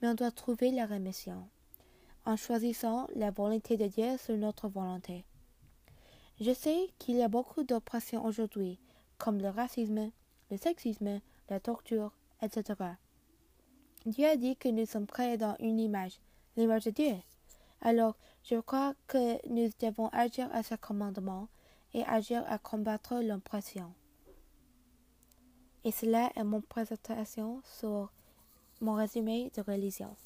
mais 0.00 0.08
on 0.08 0.14
doit 0.14 0.30
trouver 0.30 0.70
la 0.70 0.86
rémission 0.86 1.48
en 2.26 2.36
choisissant 2.36 3.06
la 3.14 3.30
volonté 3.30 3.76
de 3.76 3.86
Dieu 3.86 4.16
sur 4.18 4.36
notre 4.36 4.68
volonté. 4.68 5.24
Je 6.40 6.52
sais 6.52 6.88
qu'il 6.98 7.14
y 7.16 7.22
a 7.22 7.28
beaucoup 7.28 7.62
d'oppressions 7.62 8.24
aujourd'hui, 8.24 8.80
comme 9.18 9.38
le 9.38 9.50
racisme, 9.50 10.10
le 10.50 10.56
sexisme, 10.56 11.20
la 11.48 11.60
torture, 11.60 12.12
etc. 12.42 12.74
Dieu 14.04 14.26
a 14.26 14.36
dit 14.36 14.56
que 14.56 14.68
nous 14.68 14.84
sommes 14.84 15.06
créés 15.06 15.36
dans 15.36 15.56
une 15.60 15.78
image, 15.78 16.20
l'image 16.56 16.84
de 16.84 16.90
Dieu. 16.90 17.14
Alors, 17.80 18.16
je 18.42 18.56
crois 18.56 18.94
que 19.06 19.46
nous 19.48 19.70
devons 19.78 20.08
agir 20.08 20.48
à 20.52 20.62
ce 20.62 20.74
commandement 20.74 21.48
et 21.92 22.02
agir 22.04 22.44
à 22.48 22.58
combattre 22.58 23.22
l'oppression. 23.22 23.94
Et 25.84 25.92
cela 25.92 26.30
est 26.34 26.44
mon 26.44 26.60
présentation 26.60 27.62
sur 27.64 28.10
mon 28.80 28.94
résumé 28.94 29.52
de 29.54 29.62
religion. 29.62 30.16